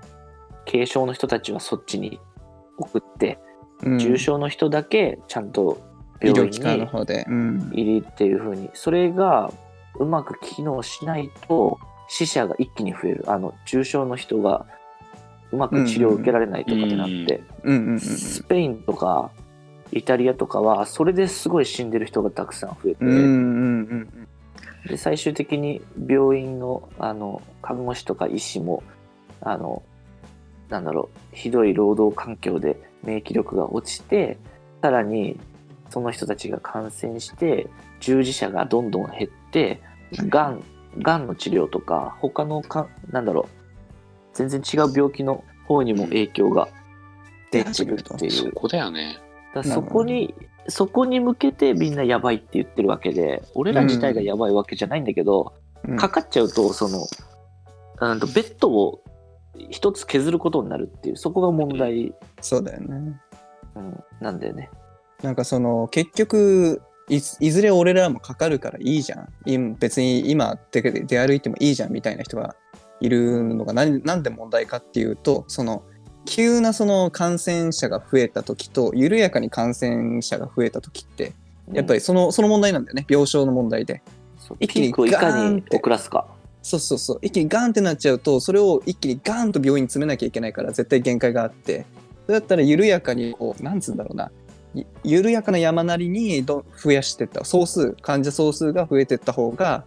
[0.66, 2.20] 軽症の人たちはそっちに
[2.78, 3.40] 送って、
[3.84, 4.00] うん。
[4.00, 5.93] 重症の人だけちゃんと医
[6.24, 9.52] 病院療機関のに入りっていう風に、それが
[9.96, 13.26] うまく機能しないと死者が一気に増える。
[13.28, 14.66] あの、重症の人が
[15.52, 17.44] うまく治療を受けられないとかってなって、
[18.00, 19.32] スペインとか
[19.92, 23.26] イタリアとかはそれですごい死んでる人がたくさん増えて、うんうんう
[23.96, 24.28] ん。
[24.88, 28.84] で最終的に病院のあの看護師とか医師も
[29.42, 29.84] あの
[30.70, 34.38] なんだろうひどい労働環境で免疫力が落ちて
[34.82, 35.40] さらに
[35.94, 37.68] その人たちが感染して
[38.00, 39.80] 従事者がどんどん減って
[40.28, 40.64] がん
[40.98, 43.64] がんの治療とか他のかなんだろう
[44.34, 46.68] 全然違う病気の方にも影響が
[47.52, 48.32] 出てるっていう。
[48.32, 49.20] そこだよね。
[49.54, 50.34] だからそこに、
[50.68, 55.54] そこに向けてみんなやばいって言ってるわけで、俺ら自体がやばいわけじゃないんだけど、
[55.88, 57.06] うんかかっちゃうと、その、
[58.00, 59.02] うんとベッドを
[59.70, 63.20] 一つ削ることになるっていう、そこが問題、そうだよね
[63.76, 64.70] うん、なんだよね。
[65.24, 69.30] なんかその結局いずれ俺らもかかるからいいじゃん。
[69.46, 72.56] 今別に今出出歩いてもいいじゃんみたいな人が
[73.00, 75.84] いるのが何なんで問題かっていうとその
[76.26, 81.34] 急なその感染者が増えた時と緩やかに感染者が増えた時って
[81.72, 83.06] やっぱり、りそのその問題なんだよね。
[83.10, 84.02] 病床の問題で。
[84.60, 86.28] 一気にいかガーンにって遅らすか。
[86.62, 87.20] そうそうそう。
[87.22, 91.86] 一気にガーンってなっちゃうとそれを一気にガーンと病院に詰めなきゃいけないから絶対限界があって。
[92.26, 94.32] それだったら緩やかにこうなんつうんだろうな。
[94.32, 94.43] ゆ
[95.04, 97.46] 緩やかな山なりにど増やしてった。
[97.46, 99.84] 総数患者総数が増えてった方が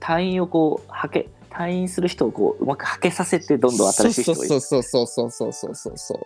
[0.00, 4.38] 退院をこう、はけ、退院する人をこう、うまくはけさせて、どんどん新しい人が。
[4.38, 6.20] そうそうそうそうそうそうそうそう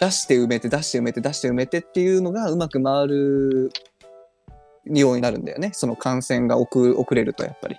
[0.00, 3.70] 出して埋めて出して埋めて出して埋めてっていうのがうまく回る
[4.86, 5.70] ようになるんだよね。
[5.72, 7.76] その感染が遅遅れるとやっぱり。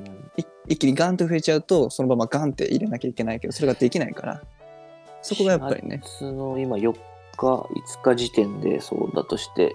[0.00, 0.06] うん。
[0.36, 4.42] い一気にガンと増えちゃうとそのままガンって入れなきゃいけないけどそれができないから。
[5.22, 6.00] そこがやっぱりね。
[6.04, 6.92] 4月の今4
[7.36, 7.46] 日、
[7.98, 9.74] 5日時点でそうだとして、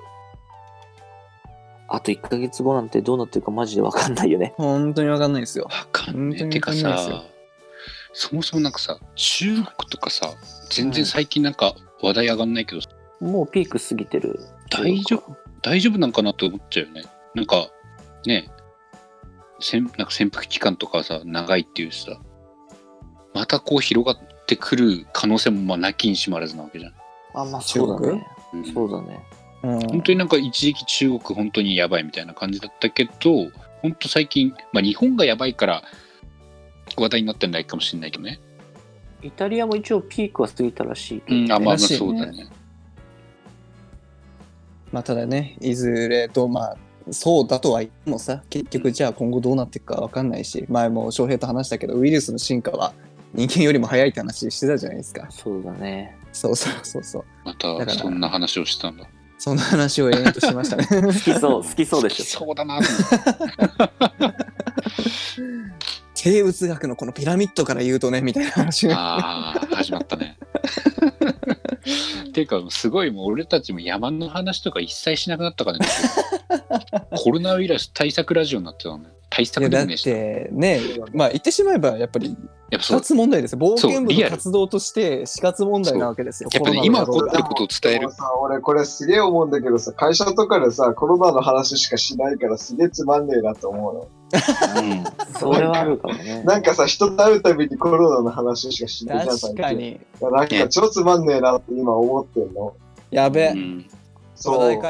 [1.88, 4.54] あと1ヶ月後なんてどうなってるかマジでわかんないよね。
[4.58, 7.24] 本当にわかんないですよわかんないですよさ、
[8.14, 10.34] そもそもなんかさ、中国とかさ、
[10.70, 12.82] 全然最近なんか話題上がんないけど、
[13.20, 14.40] もうピーク過ぎてる。
[14.70, 17.04] 大丈夫大丈夫なんかなって思っちゃうよね。
[17.34, 17.70] なんか、
[18.26, 18.50] ね、
[19.60, 22.20] せんなんか潜伏期間とかさ、長いっていうしさ、
[23.34, 26.94] またこう広がってくる可能性もまあなきにしまらずなわけじゃん。
[27.34, 28.28] あ、まあそうだね。
[28.54, 29.24] うんそうだね。
[29.62, 33.50] うん本当になんか一時期中国本当にやばいみたいな感じだったけど、
[33.82, 35.84] 本当最近、まあ日本がやばいから
[36.98, 38.40] 話題になってないかもしれないけどね。
[39.22, 42.50] イタリアも一応ピークは過ぎたらしいけど、うん、あ、まあまあらしいねそうだね。
[44.92, 46.78] まあただねいずれとまあ
[47.12, 52.94] そうだとは言ってもさ結局じゃあ今後どうなっていくかわかんないし前も翔平と話したけどウイルスの進化は
[53.34, 56.18] 人間よりも早いって話してたじゃないですかそうだね。
[56.32, 59.08] そうそうそうそうまたそんな話をしてたんだ。
[59.38, 62.26] そんな話を延々としましたね好きそう、 好きそうでしょ。
[62.26, 62.80] そうだな。
[66.14, 70.38] 生物学のこのピラミッドから言うとねみたいな話がああ、始まったね。
[72.34, 75.88] ていうか、すごいもう俺たちも山の話とか一切しなくなったからね。
[77.16, 79.10] コロナウイルス対策ラジオになってたのね。
[79.30, 80.04] 対いやだっ策でもねえし。
[80.04, 80.82] てね
[81.14, 82.38] まあ言ってしまえばやっぱり死
[82.72, 82.98] やっぱそう。
[83.00, 88.10] 活問題ですよ冒険部の活動として死活問題なわけですよやっぱね、コロナの野郎が今起こってることを伝える
[88.42, 94.08] 俺これすげえ思うんだけどさ、会社とかでさ、コロナの話しかしないからすげえつまんねえなと思うの。
[94.82, 95.04] うん。
[95.40, 96.44] それはあるかもね。
[96.44, 99.38] なんかさ、人と会うたびにコロナの話しかしないじゃん。
[99.38, 102.74] 確かになんか超つまんねえなって今思ってんの。
[103.12, 103.88] やべ、うん。
[104.36, 104.82] そう。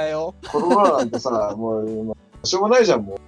[0.52, 3.20] コロナなんてさ、もう今、しょうがないじゃん、も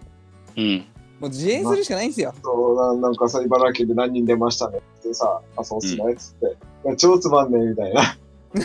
[0.58, 0.62] う。
[0.62, 0.86] うん。
[1.22, 6.46] うもう自演するしかないんですよそうななんかさ、茨城で何人出ましたねってさ、あ、そうっすね、つって。
[6.86, 8.18] いや超つまんねえみたいな。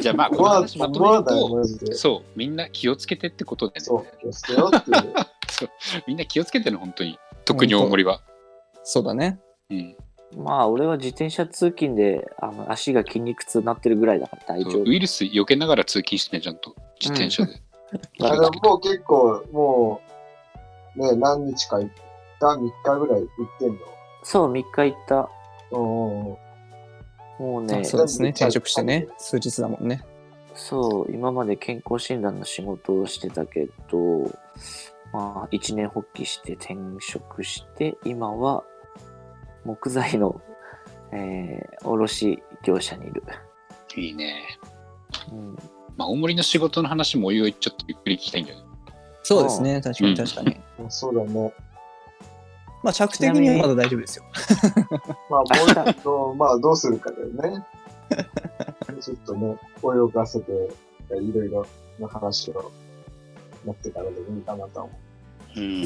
[0.00, 1.94] じゃあまあ、このまあ、話まとめると。
[1.94, 3.84] そう、みんな気をつけてってことでね。
[3.84, 4.96] そう、気をつけようっていう。
[5.50, 5.68] そう
[6.06, 7.18] みんな気をつけてね、本当に。
[7.44, 8.20] 特に大森は。
[8.82, 9.38] そうだね
[9.70, 9.96] うん。
[10.36, 14.82] まあ、俺は自転車通勤であの足が筋肉痛になってるぐらいだから大丈夫。
[14.82, 16.74] ウイルス避けながら通勤してね、ちゃんと。
[17.00, 17.62] 自転車で。
[18.20, 20.05] あでももう結構、もう、
[20.96, 21.90] ね、何日か行っ
[22.40, 23.28] た、3日ぐらい行っ
[23.58, 23.78] てんの？
[24.22, 25.28] そう、3日行った。
[25.72, 26.36] うんうんうん。
[27.38, 30.02] もうね、そうですね転職してね数日だもんね
[30.54, 34.22] そう、今まで健康診断の仕事をしてたけど、
[35.12, 38.64] まあ、一年発起して転職して、今は
[39.64, 40.40] 木材の、
[41.12, 43.22] えー、卸業者にいる。
[43.98, 44.58] いいね。
[45.30, 45.56] うん、
[45.96, 48.65] まあ、大森の仕事の話もおいおいちょっとゆっくり聞きたいんだよね。
[49.26, 50.56] そうですね確かに確かに、
[50.88, 51.52] そうだね。
[52.84, 54.24] まあ尺的にはまだ大丈夫ですよ
[55.28, 57.64] まあ、もうちょっと、まあ、どうするかだよね。
[59.02, 60.52] ちょっとね、泳がせて、
[61.10, 61.66] いろいろ
[61.98, 62.70] な話を
[63.64, 64.90] 持ってからでもいいかなと思
[65.56, 65.60] う。
[65.60, 65.84] うん。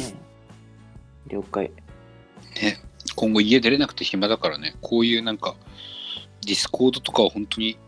[1.29, 1.71] 了解。
[3.17, 5.57] 今後家出れなくて暇だからね、こういうなんか、
[6.47, 7.79] ディスコードとかは本当に、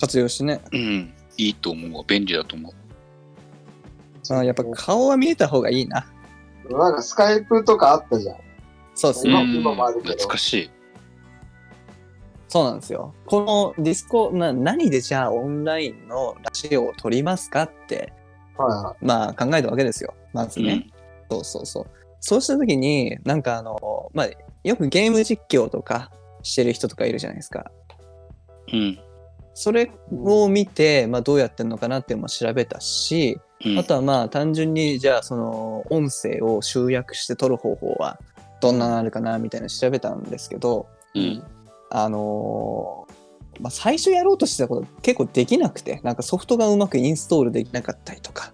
[0.00, 2.04] 活用してねうん、いいと思うわ。
[2.04, 2.72] 便利だと思う。
[4.28, 6.06] まあやっぱ顔は見えた方がいいな
[6.70, 8.36] なんかスカイプとかあったじゃん。
[8.94, 10.70] そうですね、今もあるけど懐かしい。
[12.48, 18.14] そうなんですよこのディスコな何でじゃあオンラインのラジオを撮りますかって
[18.56, 20.90] はいはまあ考えたわけですよまずね、
[21.30, 21.36] うん。
[21.36, 21.86] そうそうそう。
[22.20, 24.28] そうした時に、なんかあの、まあ、
[24.64, 26.10] よくゲーム実況とか
[26.42, 27.70] してる人とかいるじゃないですか。
[28.72, 28.98] うん。
[29.54, 38.18] それを見て、まあ、どうやってんのかなっていうのも調べたし、うんあとはまあ単純にじゃあその音声を集約して撮る方法は
[38.60, 41.42] どんなのあるかなみたいなの調べたんですけど、うん。
[41.90, 43.14] あのー
[43.60, 48.52] まあ、最初やろうとしてたこと結構できなくてなんかソフトがうまくインストールできなかったりとか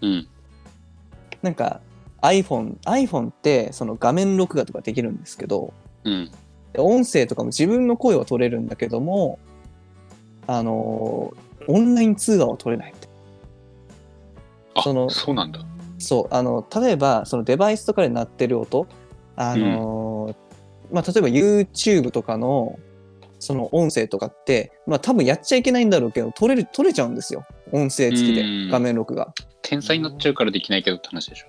[0.00, 0.28] うん。
[1.42, 1.80] なんか
[2.22, 5.72] iPhone, iPhone ってその画面録画とかできるんですけど
[6.04, 6.30] うん。
[6.76, 9.38] 音声とかも自分の声は取れるんだけども
[10.46, 12.94] あのーオンライン通話は取れない
[14.82, 15.60] そのそうなんだ。
[15.98, 18.86] そうあの例えばそのデバイスとかで鳴ってる音
[19.36, 20.44] あのー
[20.92, 22.78] まあ例えば YouTube とかの
[23.38, 27.44] その音声とかってまあ多分やっちゃいけないんだろうけど取れる取れちゃうんですよ。
[27.72, 28.68] 音声付きでうん。
[28.70, 29.32] 画面録画。
[29.62, 31.46] 天才になっちゃうからできないけどって話でしょ。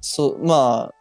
[0.00, 0.94] そうまあ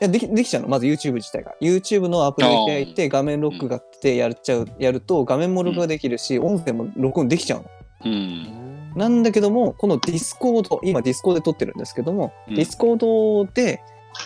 [0.00, 0.68] いやできできちゃうの。
[0.68, 1.54] まず YouTube 自体が。
[1.60, 7.70] YouTube のアプリで開いて画面録画ってやっちゃうやると画面も録画できるし音声も録音できちゃうの。
[8.04, 8.83] うん。
[8.96, 13.82] なんだけども、このディスコード、今ディスコードで撮ってるんですけども、うんディスコードで、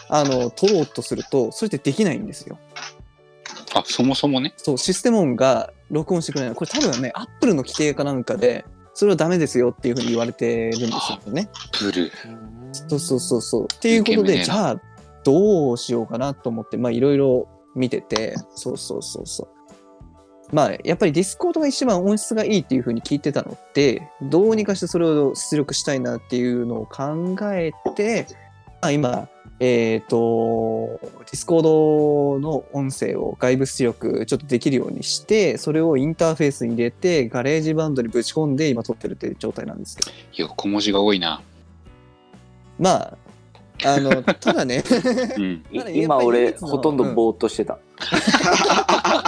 [0.08, 2.58] あの、撮ろうとすると、それってできないんですよ。
[3.74, 4.54] あ、そもそもね。
[4.56, 6.54] そう、システム音が録音してくれない。
[6.54, 8.64] これ多分ね、アップルの規定かなんかで、
[8.94, 11.48] それはダメですよっていうふうに言われてるんですよね。
[11.80, 12.10] ブルー。
[12.88, 13.64] そうそうそうそう。
[13.72, 14.82] っていうことで、じゃあ、
[15.24, 19.57] どうしようかなと思って、まあ、いろいろ見てて、そうそうそうそう。
[20.53, 28.26] まあやっぱりディスコードが一番音質がいいっていう風に聞いてたのでどうにかしてそれを出力したいなっていうのを考えて、
[28.80, 29.28] まあ、今
[29.61, 41.42] えっ、とディスコードの音声を外部出力ちょっとできるようにしてそれをインターフェースに入れてガレージバンドにぶち込んで今撮ってるっていう状態なんですけどいや、小文字が多いな。
[42.78, 43.18] まあ
[43.84, 44.82] あのただね
[45.36, 45.64] うん。
[45.94, 47.78] 今俺ほとんどぼーっとしてた、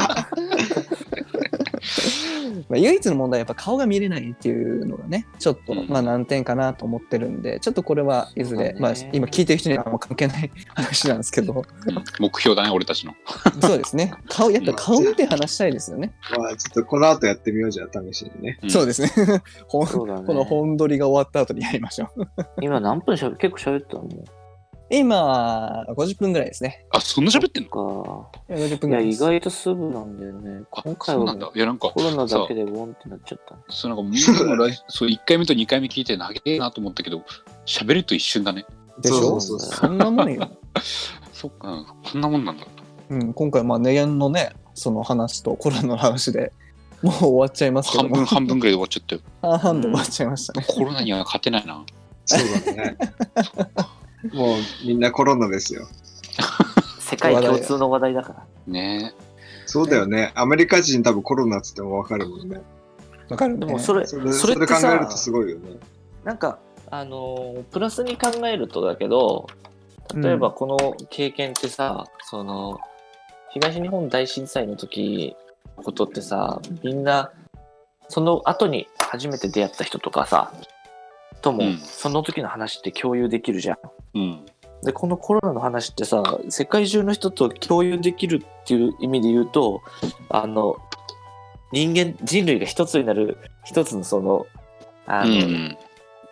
[2.69, 5.89] まあ、唯一の問題はやっぱ顔が見れないっていうのがねちょっとうん。
[5.89, 11.65] まあ難点かなと思ってるんでちょっとこれはいずれ、まあ、今聞いてる人にはあんま関係ない話なんですけど。
[12.21, 13.15] 目標だね、俺たちの。
[13.61, 14.13] そうですね。
[14.29, 18.59] 顔やっぱ顔見て話したいですよね、まあ、ちょっとこの後やってみようじゃあ、試しにね。
[18.65, 18.71] ん。
[18.71, 19.11] そうですね。
[19.27, 19.43] ね。
[19.69, 19.85] こ
[20.35, 22.27] の本撮りが終わった後にやりましょう。
[22.61, 24.09] 今何分しゃべ結構しゃべったの？
[24.91, 26.85] 今50分ぐらいですね。
[26.91, 27.71] あ、そんな喋ってんの？
[27.71, 27.79] か。
[28.49, 29.41] 50分いや意ぐらいです。
[29.41, 30.63] 外とすぐなんだよね。
[30.73, 31.51] あ今回はねそうなんだ。
[31.55, 33.55] いや、なんか、コロナださけでボンってなっちゃった。
[33.69, 37.23] そうなんかみんなも来そう1回目と2回目聞いて長えなと思ったけど
[37.67, 38.65] 喋ると一瞬だね。
[39.01, 39.21] でしょ？
[39.21, 40.51] そうそうそうそんなもんよ、
[41.33, 42.67] そっかうんこんなもんなんだ
[43.11, 46.53] うん、今回まあネゲンのねその話とコロナの話で
[47.03, 48.03] もう終わっちゃいますけど。
[48.05, 49.59] 半分半分ぐらいで終わっちゃったよ。
[49.59, 51.85] 半々で終わっちゃいましたね、コロナには勝てないな。
[52.27, 52.97] そうだね。
[54.33, 54.57] もう
[54.87, 55.89] みんなコロナですよ。
[56.99, 59.15] 世界共通の話題だからね
[59.67, 60.33] そうだよね。
[60.35, 62.61] アメリカ人多分コロナっつってもわかるもんね。
[63.29, 65.79] わかるねでもそれそれそれ考えるさとすごいよね。
[66.25, 66.59] なんか
[66.91, 69.47] あのープラスに考えるとだけど
[70.15, 72.81] 例えばこの経験ってさ、その
[73.51, 75.37] 東日本大震災の時
[75.77, 77.33] のことってさみんな
[78.09, 80.53] その後に初めて出会った人とかさ
[81.43, 81.79] とも、うん。
[81.79, 83.79] その時の話って共有できるじゃん。
[84.15, 84.47] うん。
[84.83, 89.83] でこのコロナの話ってさ世界中の人と共有できるっていう意味で言うと
[90.31, 90.77] あの
[91.71, 94.47] 人間人類が一つになる一つのその
[95.07, 95.79] あうの、ん。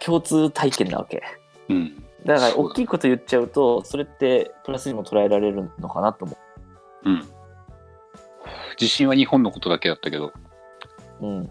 [0.01, 1.23] 共通体験なわけ。
[1.69, 2.05] うん。
[2.25, 6.37] だから大きいこと言っちゃうとそれってプラスにも捉えられるのかなと思
[7.05, 7.11] う。
[7.11, 7.29] ん。
[8.77, 10.33] 地震は日本のことだけだったけど。
[11.21, 11.51] う、うん、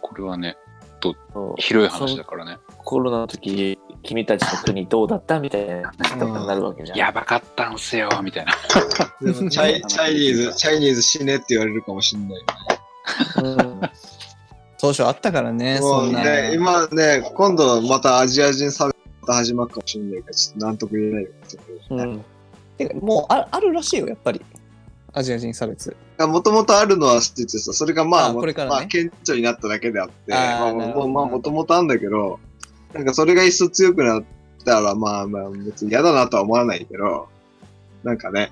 [0.00, 0.56] これはね
[1.02, 1.54] そう。
[1.58, 2.58] 広い話だからね。
[2.78, 8.52] コロナの時君たちの国どうだったみたいな話とかになるわけじゃん、やばかったんすよみたいな。
[9.50, 12.44] チャイチャイニーズ、 チャイニーズ死ねって言われるかもしんないよ
[13.42, 13.80] うん。
[14.78, 21.30] 当初あったからねそなうんね、今ね、今度またアジア人差別また始まるかもしんないから、ちょっとなんとも言えないよ。
[21.90, 22.24] うん。
[22.76, 24.40] てかもうああるらしいよやっぱり
[25.14, 25.94] アジア人差別。
[26.18, 28.76] もともとあるのは知っててさ、それがまあ、あこれからね。
[28.76, 32.40] まあ、顕著になっただけであって、あーまあ、もともとあるんだけど、
[32.94, 34.24] なんかそれが一層強くなっ
[34.64, 37.28] たら、まあまあ、別に嫌だなとは思わないけど、
[38.04, 38.50] なんかね、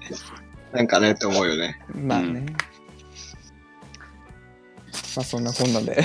[0.72, 1.80] なんかねって思うよね。
[1.94, 2.46] まあね、
[5.16, 6.04] まあそんなこんなんで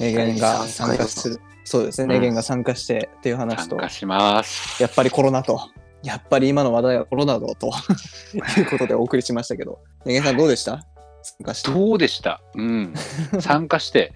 [0.00, 1.28] ネゲンが参加す。
[1.28, 2.20] るそうですね、うん。
[2.20, 4.82] ネゲンが参加してっていう話と参加します。
[4.82, 5.70] やっぱりコロナと
[6.02, 7.70] やっぱり今の話題はコロナだと。
[8.58, 9.80] いうことでお送りしましたけど。
[10.04, 10.86] ネゲンさんどうでした？
[11.22, 11.70] 参加して。
[11.72, 12.40] どうでした？
[12.54, 12.94] うん。
[13.40, 14.12] 参加して。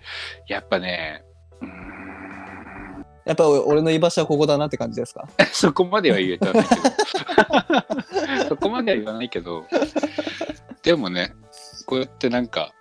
[0.46, 1.24] やっぱね
[3.24, 5.28] やっぱ俺の居場所はここだなって感じですか？
[5.52, 6.82] そこまでは言えたないけど。
[8.48, 9.64] そこまでは言わないけど。
[10.82, 11.34] でもね
[11.86, 12.72] こうやってなんか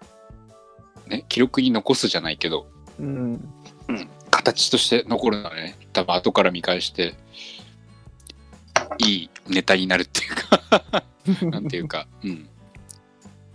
[1.07, 2.67] ね記録に残すじゃないけど、
[2.99, 3.49] うん。
[3.87, 7.15] うん、形として残るのはね多分後から見返して
[8.99, 11.03] いいネタになるっていうか。
[11.49, 12.49] なんていうか、うん、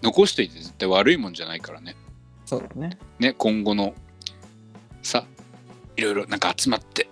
[0.03, 1.97] 残しといて絶対悪いもんじゃないからね。
[2.45, 2.99] そうだね。
[3.19, 3.95] ね今後の
[5.03, 5.27] さ
[5.97, 7.09] いろいろなんか集まって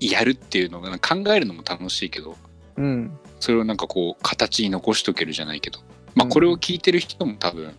[0.00, 2.36] やるっていうのが考えるのも楽しいけど
[2.76, 3.18] うん。
[3.40, 5.80] それをなんかこう形に残しとけるじゃないけど。
[6.14, 7.74] まあこれを聞いてる人も多分、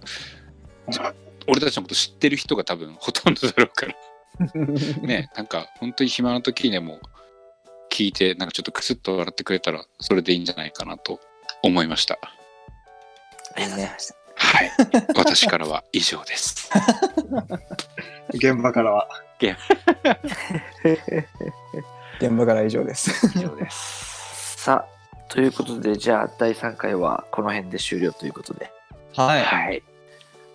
[1.48, 3.96] 俺たちのこと知ってる人が多分ほとんどだろうから。
[5.02, 7.00] ねなんか本当に暇な時にでも
[7.98, 11.20] 聞いてなんかちょっとクスッと笑ってくれたらそれでいいんじゃないかなと
[11.64, 12.20] 思いました。
[13.58, 13.92] いいね
[14.36, 14.72] はい。
[15.16, 16.70] 私からは以上です。
[18.36, 19.08] 現場からは。
[19.40, 19.58] 現
[22.36, 22.46] 場。
[22.46, 23.36] から以上です。
[23.36, 24.58] 以上です。
[24.62, 28.72] さあということでじゃあ第3回はこの辺で終了ということで。
[29.16, 29.44] はい。
[29.44, 29.82] はい。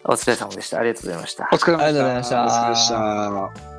[0.05, 0.79] お疲れ様でした。
[0.79, 1.49] ありがとうございました。
[1.51, 2.45] お疲れ様でしたありがとうございました。
[2.45, 3.72] お疲れ様でした。